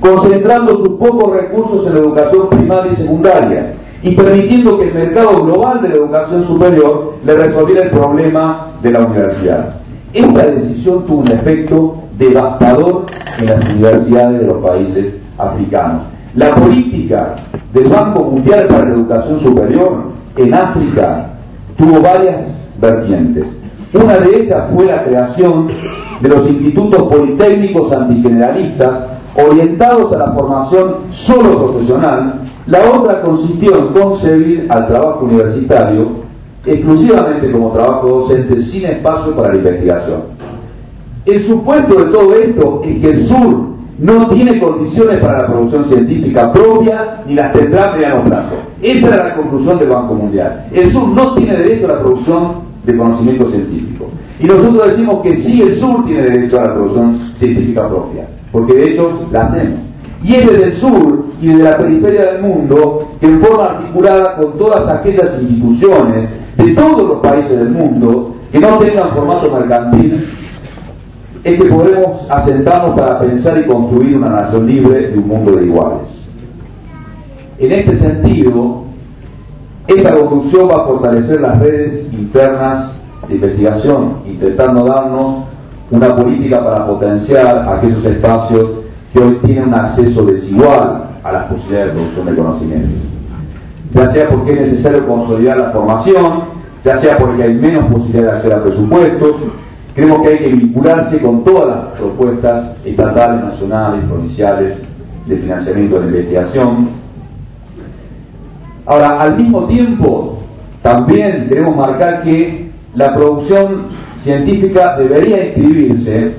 concentrando 0.00 0.76
sus 0.76 0.88
pocos 0.98 1.36
recursos 1.36 1.86
en 1.86 1.94
la 1.94 2.00
educación 2.00 2.50
primaria 2.50 2.90
y 2.90 2.96
secundaria 2.96 3.74
y 4.02 4.10
permitiendo 4.16 4.76
que 4.76 4.88
el 4.88 4.94
mercado 4.94 5.44
global 5.44 5.82
de 5.82 5.90
la 5.90 5.94
educación 5.94 6.44
superior 6.48 7.14
le 7.24 7.36
resolviera 7.36 7.84
el 7.84 7.90
problema 7.90 8.72
de 8.82 8.90
la 8.90 9.06
universidad. 9.06 9.76
Esta 10.12 10.46
decisión 10.46 11.06
tuvo 11.06 11.20
un 11.20 11.28
efecto 11.28 11.94
devastador 12.18 13.06
en 13.38 13.46
las 13.46 13.64
universidades 13.70 14.40
de 14.40 14.46
los 14.48 14.64
países 14.64 15.14
africanos. 15.38 16.02
La 16.34 16.52
política 16.56 17.36
del 17.72 17.84
Banco 17.84 18.24
Mundial 18.24 18.66
para 18.66 18.86
la 18.86 18.94
Educación 18.94 19.38
Superior 19.38 20.10
en 20.36 20.54
África 20.54 21.30
tuvo 21.76 22.00
varias 22.00 22.48
vertientes. 22.80 23.63
Una 23.94 24.18
de 24.18 24.40
ellas 24.40 24.64
fue 24.74 24.86
la 24.86 25.04
creación 25.04 25.68
de 26.20 26.28
los 26.28 26.48
institutos 26.50 27.02
politécnicos 27.04 27.92
antigeneralistas 27.92 28.90
orientados 29.36 30.12
a 30.12 30.18
la 30.18 30.32
formación 30.32 30.94
solo 31.10 31.66
profesional. 31.66 32.40
La 32.66 32.80
otra 32.90 33.22
consistió 33.22 33.78
en 33.78 33.86
concebir 33.88 34.66
al 34.68 34.88
trabajo 34.88 35.24
universitario 35.26 36.24
exclusivamente 36.66 37.52
como 37.52 37.70
trabajo 37.70 38.08
docente 38.08 38.60
sin 38.62 38.86
espacio 38.86 39.36
para 39.36 39.50
la 39.50 39.56
investigación. 39.56 40.22
El 41.24 41.42
supuesto 41.42 41.94
de 41.94 42.10
todo 42.10 42.34
esto 42.34 42.82
es 42.84 43.00
que 43.00 43.10
el 43.10 43.26
sur 43.26 43.74
no 43.98 44.26
tiene 44.28 44.58
condiciones 44.58 45.18
para 45.18 45.42
la 45.42 45.46
producción 45.46 45.84
científica 45.84 46.52
propia 46.52 47.22
ni 47.28 47.34
las 47.34 47.52
tendrá 47.52 47.90
a 47.90 47.92
mediano 47.92 48.24
plazo. 48.24 48.56
Esa 48.82 49.06
era 49.06 49.28
la 49.28 49.34
conclusión 49.36 49.78
del 49.78 49.88
Banco 49.88 50.14
Mundial. 50.14 50.66
El 50.72 50.90
sur 50.90 51.08
no 51.08 51.34
tiene 51.34 51.58
derecho 51.58 51.86
a 51.86 51.94
la 51.94 52.00
producción 52.00 52.63
de 52.84 52.96
conocimiento 52.96 53.50
científico. 53.50 54.06
Y 54.40 54.44
nosotros 54.44 54.88
decimos 54.88 55.22
que 55.22 55.36
sí 55.36 55.62
el 55.62 55.76
sur 55.76 56.04
tiene 56.06 56.22
derecho 56.22 56.60
a 56.60 56.64
la 56.64 56.74
producción 56.74 57.18
científica 57.38 57.88
propia, 57.88 58.26
porque 58.52 58.74
de 58.74 58.90
hecho 58.90 59.26
la 59.32 59.46
hacemos. 59.46 59.78
Y 60.22 60.34
es 60.34 60.46
desde 60.46 60.64
el 60.64 60.72
sur 60.72 61.24
y 61.40 61.48
desde 61.48 61.62
la 61.62 61.76
periferia 61.76 62.32
del 62.32 62.42
mundo 62.42 63.16
que 63.20 63.26
en 63.26 63.40
forma 63.40 63.64
articulada 63.64 64.36
con 64.36 64.58
todas 64.58 64.88
aquellas 64.88 65.40
instituciones 65.40 66.30
de 66.56 66.72
todos 66.72 67.08
los 67.08 67.18
países 67.20 67.58
del 67.58 67.70
mundo 67.70 68.34
que 68.50 68.60
no 68.60 68.78
tengan 68.78 69.10
formato 69.10 69.50
mercantil, 69.50 70.24
es 71.42 71.60
que 71.60 71.68
podremos 71.68 72.30
asentarnos 72.30 72.98
para 72.98 73.20
pensar 73.20 73.58
y 73.58 73.66
construir 73.66 74.16
una 74.16 74.30
nación 74.30 74.66
libre 74.66 75.12
y 75.14 75.18
un 75.18 75.28
mundo 75.28 75.52
de 75.52 75.66
iguales. 75.66 76.08
En 77.58 77.72
este 77.72 77.96
sentido, 77.96 78.83
esta 79.86 80.14
construcción 80.14 80.68
va 80.68 80.82
a 80.82 80.86
fortalecer 80.86 81.40
las 81.40 81.58
redes 81.58 82.12
internas 82.12 82.92
de 83.28 83.34
investigación, 83.34 84.18
intentando 84.26 84.84
darnos 84.84 85.44
una 85.90 86.16
política 86.16 86.64
para 86.64 86.86
potenciar 86.86 87.68
aquellos 87.68 88.04
espacios 88.04 88.70
que 89.12 89.20
hoy 89.20 89.38
tienen 89.44 89.68
un 89.68 89.74
acceso 89.74 90.24
desigual 90.24 91.04
a 91.22 91.32
las 91.32 91.44
posibilidades 91.44 91.88
de 91.88 91.92
producción 91.92 92.26
de 92.26 92.36
conocimiento. 92.36 92.88
Ya 93.92 94.10
sea 94.10 94.28
porque 94.28 94.52
es 94.52 94.60
necesario 94.60 95.06
consolidar 95.06 95.58
la 95.58 95.70
formación, 95.70 96.44
ya 96.84 96.98
sea 96.98 97.18
porque 97.18 97.42
hay 97.42 97.54
menos 97.54 97.92
posibilidad 97.92 98.32
de 98.32 98.36
acceder 98.38 98.58
a 98.58 98.62
presupuestos, 98.64 99.36
creemos 99.94 100.22
que 100.22 100.28
hay 100.28 100.38
que 100.38 100.52
vincularse 100.52 101.18
con 101.20 101.44
todas 101.44 101.66
las 101.66 101.98
propuestas 101.98 102.72
estatales, 102.84 103.44
nacionales, 103.44 104.04
provinciales 104.06 104.78
de 105.26 105.36
financiamiento 105.36 105.96
de 105.96 106.00
la 106.00 106.06
investigación. 106.06 107.03
Ahora, 108.86 109.20
al 109.20 109.36
mismo 109.36 109.66
tiempo, 109.66 110.38
también 110.82 111.48
queremos 111.48 111.76
marcar 111.76 112.22
que 112.22 112.70
la 112.94 113.14
producción 113.14 113.86
científica 114.22 114.96
debería 114.96 115.46
inscribirse. 115.46 116.34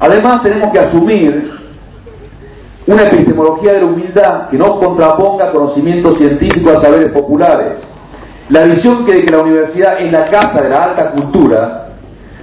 Además, 0.00 0.42
tenemos 0.42 0.72
que 0.72 0.78
asumir 0.78 1.50
una 2.86 3.04
epistemología 3.04 3.74
de 3.74 3.80
la 3.80 3.86
humildad 3.86 4.48
que 4.48 4.58
no 4.58 4.80
contraponga 4.80 5.52
conocimiento 5.52 6.16
científico 6.16 6.70
a 6.70 6.80
saberes 6.80 7.10
populares. 7.10 7.76
La 8.48 8.64
visión 8.64 9.06
que 9.06 9.14
de 9.14 9.24
que 9.24 9.32
la 9.32 9.42
universidad 9.42 10.00
es 10.00 10.10
la 10.10 10.26
casa 10.28 10.62
de 10.62 10.70
la 10.70 10.82
alta 10.82 11.12
cultura 11.12 11.86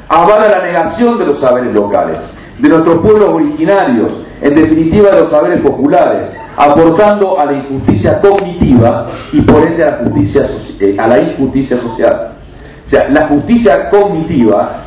avala 0.08 0.48
la 0.48 0.66
negación 0.66 1.20
de 1.20 1.26
los 1.26 1.40
saberes 1.40 1.74
locales, 1.74 2.16
de 2.60 2.70
nuestros 2.70 3.00
pueblos 3.00 3.30
originarios, 3.34 4.10
en 4.42 4.56
definitiva 4.56 5.10
de 5.10 5.20
los 5.22 5.30
saberes 5.30 5.60
populares, 5.60 6.30
aportando 6.58 7.40
a 7.40 7.46
la 7.46 7.54
injusticia 7.54 8.20
cognitiva 8.20 9.06
y 9.32 9.42
por 9.42 9.62
ende 9.62 9.86
a 9.86 9.92
la, 9.92 9.98
justicia, 9.98 10.48
eh, 10.80 10.96
a 10.98 11.08
la 11.08 11.20
injusticia 11.20 11.80
social. 11.80 12.32
O 12.86 12.90
sea, 12.90 13.08
la 13.10 13.28
justicia 13.28 13.90
cognitiva 13.90 14.82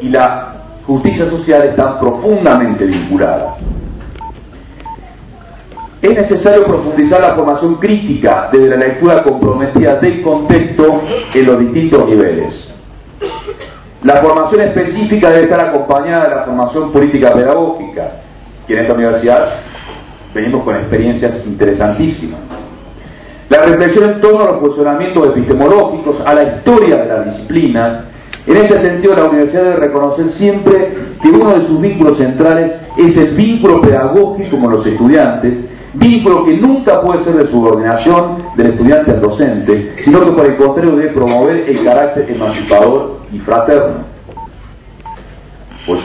y 0.00 0.08
la 0.08 0.54
justicia 0.86 1.28
social 1.28 1.68
están 1.68 1.98
profundamente 1.98 2.84
vinculadas. 2.84 3.56
Es 6.00 6.14
necesario 6.14 6.64
profundizar 6.64 7.20
la 7.20 7.34
formación 7.34 7.74
crítica 7.74 8.48
desde 8.50 8.68
la 8.68 8.76
lectura 8.76 9.22
comprometida 9.22 9.96
del 9.96 10.22
contexto 10.22 11.02
en 11.34 11.46
los 11.46 11.58
distintos 11.58 12.08
niveles. 12.08 12.68
La 14.04 14.16
formación 14.16 14.62
específica 14.62 15.28
debe 15.28 15.42
estar 15.42 15.60
acompañada 15.60 16.24
de 16.28 16.34
la 16.36 16.42
formación 16.44 16.90
política 16.92 17.32
pedagógica, 17.34 18.12
que 18.66 18.74
en 18.74 18.78
esta 18.80 18.94
universidad 18.94 19.48
venimos 20.34 20.64
con 20.64 20.76
experiencias 20.76 21.44
interesantísimas. 21.46 22.40
La 23.48 23.62
reflexión 23.62 24.10
en 24.10 24.20
torno 24.20 24.42
a 24.42 24.52
los 24.52 24.58
posicionamientos 24.58 25.28
epistemológicos, 25.28 26.20
a 26.24 26.34
la 26.34 26.42
historia 26.44 26.96
de 26.98 27.06
las 27.06 27.26
disciplinas. 27.26 28.04
En 28.46 28.56
este 28.56 28.78
sentido, 28.78 29.16
la 29.16 29.24
universidad 29.24 29.64
debe 29.64 29.76
reconocer 29.76 30.28
siempre 30.28 30.94
que 31.20 31.28
uno 31.28 31.58
de 31.58 31.66
sus 31.66 31.80
vínculos 31.80 32.18
centrales 32.18 32.72
es 32.96 33.16
el 33.16 33.34
vínculo 33.34 33.80
pedagógico 33.80 34.58
con 34.58 34.70
los 34.70 34.86
estudiantes 34.86 35.54
vínculo 35.94 36.44
que 36.44 36.56
nunca 36.56 37.00
puede 37.00 37.24
ser 37.24 37.34
de 37.34 37.46
subordinación 37.46 38.44
del 38.56 38.68
estudiante 38.68 39.10
al 39.10 39.20
docente, 39.20 39.94
sino 40.04 40.20
que 40.20 40.32
por 40.32 40.46
el 40.46 40.56
contrario 40.56 40.96
debe 40.96 41.12
promover 41.12 41.68
el 41.68 41.84
carácter 41.84 42.30
emancipador 42.30 43.20
y 43.32 43.38
fraterno. 43.38 44.04
Voy. 45.86 45.98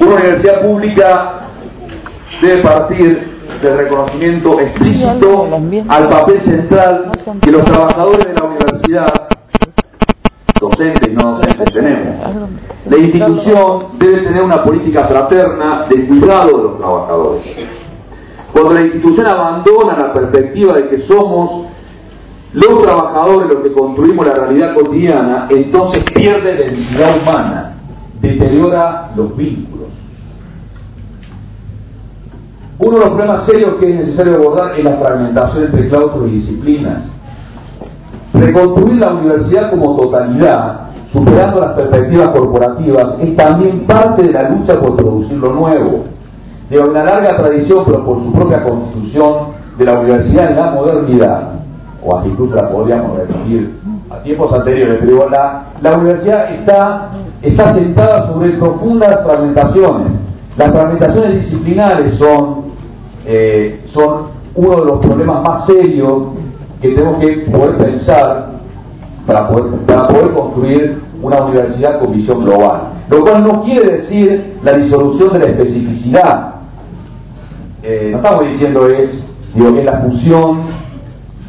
Una 0.00 0.14
universidad 0.14 0.62
pública 0.62 1.47
debe 2.40 2.62
partir 2.62 3.38
del 3.62 3.76
reconocimiento 3.76 4.60
explícito 4.60 5.48
al 5.88 6.08
papel 6.08 6.40
central 6.40 7.10
que 7.40 7.50
los 7.50 7.64
trabajadores 7.64 8.26
de 8.26 8.34
la 8.34 8.44
universidad, 8.46 9.28
docentes 10.60 11.08
y 11.08 11.12
no 11.12 11.32
docentes, 11.32 11.72
tenemos. 11.72 12.16
La 12.88 12.96
institución 12.96 13.84
debe 13.98 14.22
tener 14.22 14.42
una 14.42 14.62
política 14.62 15.04
fraterna 15.04 15.86
de 15.88 16.06
cuidado 16.06 16.56
de 16.56 16.62
los 16.64 16.78
trabajadores 16.78 17.42
cuando 18.52 18.72
la 18.72 18.80
institución 18.80 19.26
abandona 19.26 19.96
la 19.96 20.12
perspectiva 20.12 20.74
de 20.74 20.88
que 20.88 20.98
somos 20.98 21.66
los 22.54 22.82
trabajadores 22.82 23.54
los 23.54 23.62
que 23.62 23.72
construimos 23.72 24.26
la 24.26 24.34
realidad 24.34 24.74
cotidiana, 24.74 25.46
entonces 25.50 26.02
pierde 26.04 26.56
densidad 26.56 27.18
humana, 27.22 27.76
deteriora 28.20 29.10
los 29.14 29.36
vínculos. 29.36 29.77
Uno 32.80 32.92
de 32.92 32.98
los 33.00 33.08
problemas 33.08 33.42
serios 33.44 33.74
que 33.80 33.90
es 33.90 34.00
necesario 34.00 34.36
abordar 34.36 34.78
es 34.78 34.84
la 34.84 34.92
fragmentación 34.92 35.64
entre 35.64 35.88
claustros 35.88 36.28
y 36.28 36.34
disciplinas. 36.34 37.02
Reconstruir 38.34 39.00
la 39.00 39.14
universidad 39.14 39.70
como 39.70 39.96
totalidad, 39.96 40.80
superando 41.10 41.60
las 41.60 41.72
perspectivas 41.72 42.28
corporativas, 42.28 43.18
es 43.20 43.36
también 43.36 43.80
parte 43.80 44.22
de 44.22 44.32
la 44.32 44.50
lucha 44.50 44.78
por 44.78 44.94
producir 44.94 45.38
lo 45.38 45.52
nuevo 45.54 46.04
de 46.70 46.78
una 46.78 47.02
larga 47.02 47.36
tradición, 47.36 47.84
pero 47.86 48.04
por 48.04 48.22
su 48.22 48.32
propia 48.32 48.62
constitución, 48.62 49.58
de 49.78 49.84
la 49.84 50.00
universidad 50.00 50.50
en 50.50 50.56
la 50.56 50.70
modernidad, 50.72 51.42
o 52.04 52.16
hasta 52.16 52.28
incluso 52.28 52.56
la 52.56 52.68
podríamos 52.68 53.16
repetir 53.16 53.78
a 54.10 54.18
tiempos 54.22 54.52
anteriores, 54.52 54.98
pero 55.00 55.28
la, 55.30 55.64
la 55.80 55.96
universidad 55.96 56.52
está, 56.52 57.10
está 57.42 57.74
sentada 57.74 58.26
sobre 58.26 58.50
profundas 58.50 59.20
fragmentaciones. 59.24 60.12
Las 60.56 60.72
fragmentaciones 60.72 61.34
disciplinares 61.36 62.14
son, 62.14 62.57
eh, 63.30 63.82
son 63.86 64.28
uno 64.54 64.76
de 64.76 64.86
los 64.86 64.98
problemas 65.00 65.46
más 65.46 65.66
serios 65.66 66.28
que 66.80 66.88
tenemos 66.88 67.18
que 67.18 67.28
poder 67.50 67.76
pensar 67.76 68.52
para 69.26 69.48
poder, 69.48 69.80
para 69.80 70.08
poder 70.08 70.30
construir 70.30 70.98
una 71.22 71.42
universidad 71.42 72.00
con 72.00 72.14
visión 72.14 72.42
global. 72.42 72.88
Lo 73.10 73.20
cual 73.20 73.44
no 73.44 73.62
quiere 73.64 73.92
decir 73.98 74.56
la 74.64 74.72
disolución 74.78 75.34
de 75.34 75.38
la 75.40 75.44
especificidad, 75.46 76.54
eh, 77.82 78.08
no 78.12 78.18
estamos 78.18 78.46
diciendo 78.46 78.88
es, 78.88 79.22
digo, 79.54 79.76
es 79.78 79.84
la 79.84 79.98
fusión 79.98 80.60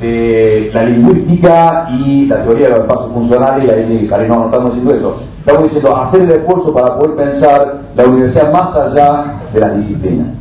de 0.02 0.72
la 0.74 0.84
lingüística 0.84 1.90
y 1.92 2.26
la 2.26 2.44
teoría 2.44 2.68
de 2.68 2.72
los 2.72 2.80
espacios 2.82 3.14
funcionales 3.14 3.64
y 3.64 3.86
tiene 3.86 4.02
que 4.02 4.08
salir, 4.08 4.28
no, 4.28 4.40
no 4.40 4.46
estamos 4.46 4.76
diciendo 4.76 4.96
eso. 4.96 5.16
Estamos 5.40 5.64
diciendo 5.64 5.96
hacer 5.96 6.22
el 6.24 6.32
esfuerzo 6.32 6.74
para 6.74 6.98
poder 6.98 7.16
pensar 7.16 7.82
la 7.96 8.04
universidad 8.04 8.52
más 8.52 8.76
allá 8.76 9.40
de 9.54 9.60
las 9.62 9.78
disciplinas. 9.78 10.39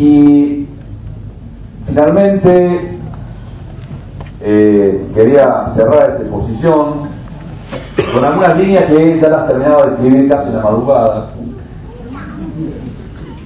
Y 0.00 0.66
finalmente 1.86 2.98
eh, 4.40 5.06
quería 5.14 5.66
cerrar 5.74 6.12
esta 6.12 6.22
exposición 6.22 7.02
con 8.14 8.24
algunas 8.24 8.58
líneas 8.58 8.84
que 8.86 9.20
ya 9.20 9.28
las 9.28 9.48
terminaba 9.48 9.84
de 9.84 9.92
escribir 9.92 10.28
casi 10.30 10.48
en 10.48 10.56
la 10.56 10.62
madrugada 10.62 11.30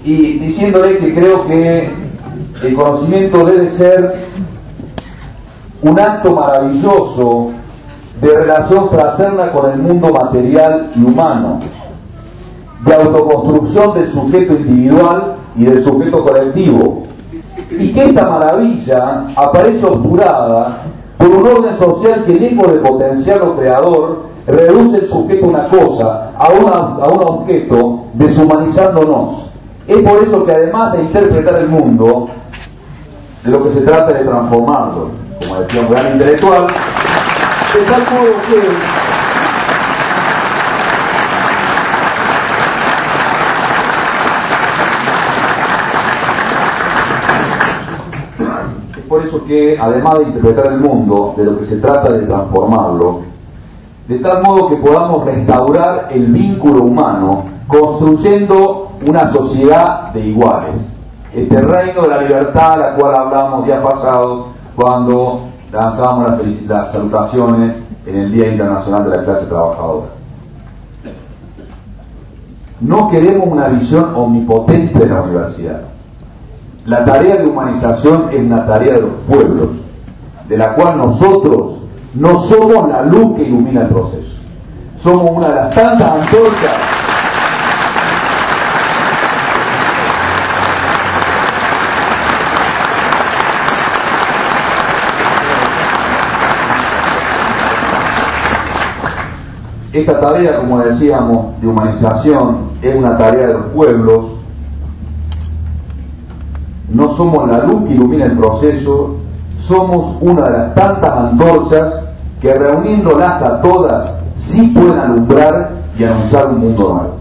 y 0.05 0.39
diciéndole 0.39 0.99
que 0.99 1.13
creo 1.13 1.45
que 1.45 1.91
el 2.63 2.75
conocimiento 2.77 3.45
debe 3.47 3.69
ser 3.71 4.15
un 5.83 5.99
acto 5.99 6.37
maravilloso 6.37 7.51
de 8.21 8.33
relación 8.33 8.91
fraterna 8.91 9.51
con 9.51 9.73
el 9.73 9.79
mundo 9.79 10.13
material 10.13 10.93
y 10.95 11.03
humano, 11.03 11.59
de 12.87 12.95
autoconstrucción 12.95 13.95
del 13.95 14.09
sujeto 14.09 14.53
individual 14.53 15.34
y 15.57 15.65
del 15.65 15.83
sujeto 15.83 16.25
colectivo, 16.25 17.05
y 17.71 17.93
que 17.93 18.05
esta 18.05 18.29
maravilla 18.29 19.27
aparece 19.37 19.85
obturada 19.87 20.83
por 21.19 21.29
un 21.29 21.47
orden 21.47 21.77
social 21.77 22.25
que 22.25 22.35
lejos 22.35 22.73
de 22.73 22.79
potenciar 22.81 23.39
lo 23.39 23.57
creador, 23.57 24.35
reduce 24.47 24.99
el 24.99 25.09
sujeto 25.09 25.47
a 25.47 25.49
una 25.49 25.69
cosa, 25.69 26.31
a, 26.39 26.47
a 26.47 27.09
un 27.09 27.23
objeto, 27.23 28.05
deshumanizándonos. 28.15 29.51
Es 29.87 29.99
por 29.99 30.23
eso 30.23 30.45
que 30.45 30.53
además 30.53 30.93
de 30.93 31.03
interpretar 31.03 31.61
el 31.61 31.69
mundo, 31.69 32.29
de 33.45 33.51
lo 33.51 33.65
que 33.65 33.75
se 33.75 33.81
trata 33.83 34.13
de 34.13 34.25
transformarlo, 34.25 35.09
como 35.41 35.61
decía 35.61 35.81
un 35.83 35.91
gran 35.91 36.13
intelectual, 36.13 36.67
de 36.67 37.81
tal 37.91 38.03
que 38.05 38.61
eso 49.25 49.45
que, 49.45 49.79
además 49.81 50.19
de 50.19 50.25
interpretar 50.25 50.73
el 50.73 50.81
mundo, 50.81 51.35
de 51.37 51.45
lo 51.45 51.59
que 51.59 51.67
se 51.67 51.77
trata 51.77 52.13
de 52.13 52.27
transformarlo, 52.27 53.23
de 54.09 54.19
tal 54.19 54.43
modo 54.43 54.69
que 54.69 54.77
podamos 54.77 55.25
restaurar 55.25 56.09
el 56.11 56.27
vínculo 56.27 56.83
humano, 56.83 57.45
construyendo 57.67 58.93
una 59.07 59.29
sociedad 59.29 60.13
de 60.13 60.21
iguales. 60.21 60.77
Este 61.35 61.61
reino 61.61 62.03
de 62.03 62.09
la 62.09 62.23
libertad, 62.23 62.79
la 62.79 62.95
cual 62.95 63.15
hablamos 63.17 63.65
día 63.65 63.83
pasado, 63.83 64.47
cuando 64.77 65.41
lanzábamos 65.73 66.31
las, 66.31 66.63
las 66.69 66.93
salutaciones 66.93 67.77
en 68.07 68.17
el 68.17 68.33
Día 68.33 68.53
Internacional 68.53 69.11
de 69.11 69.17
la 69.17 69.25
Clase 69.25 69.47
Trabajadora. 69.47 70.07
No 72.81 73.11
queremos 73.11 73.47
una 73.47 73.69
visión 73.69 74.15
omnipotente 74.15 74.99
de 74.99 75.07
la 75.07 75.23
universidad. 75.23 75.94
La 76.87 77.05
tarea 77.05 77.37
de 77.37 77.47
humanización 77.47 78.29
es 78.33 78.41
una 78.41 78.67
tarea 78.67 78.95
de 78.95 79.01
los 79.03 79.15
pueblos, 79.27 79.71
de 80.49 80.57
la 80.59 80.75
cual 80.75 80.99
nosotros 80.99 81.79
no 82.15 82.39
somos 82.41 82.89
la 82.89 83.03
luz 83.03 83.37
que 83.37 83.45
ilumina 83.45 83.83
el 83.83 83.89
proceso. 83.89 84.35
Somos 84.99 85.31
una 85.31 85.49
de 85.49 85.55
las 85.55 85.75
tantas 85.75 86.11
antorchas 86.11 86.73
Esta 99.95 100.21
tarea, 100.21 100.57
como 100.57 100.81
decíamos, 100.81 101.61
de 101.61 101.69
humanización 101.69 102.71
es 102.83 102.97
una 102.97 103.17
tarea 103.17 103.47
de 103.47 103.53
los 103.53 103.67
pueblos. 103.67 104.34
No 106.95 107.13
somos 107.15 107.49
la 107.49 107.59
luz 107.59 107.85
que 107.85 107.95
ilumina 107.95 108.27
el 108.27 108.39
proceso, 108.39 109.17
somos 109.59 110.17
una 110.21 110.49
de 110.49 110.59
las 110.59 110.75
tantas 110.75 111.11
antorchas 111.11 112.05
que 112.41 112.55
reuniéndolas 112.55 113.43
a 113.43 113.61
todas 113.61 114.15
sí 114.37 114.69
pueden 114.69 114.99
alumbrar 114.99 115.71
y 115.99 116.05
anunciar 116.05 116.47
un 116.47 116.61
mundo 116.61 116.83
nuevo. 116.83 117.15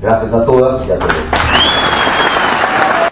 Gracias 0.00 0.32
a 0.32 0.44
todas 0.44 0.86
y 0.86 0.92
a 0.92 0.98
todos. 0.98 1.25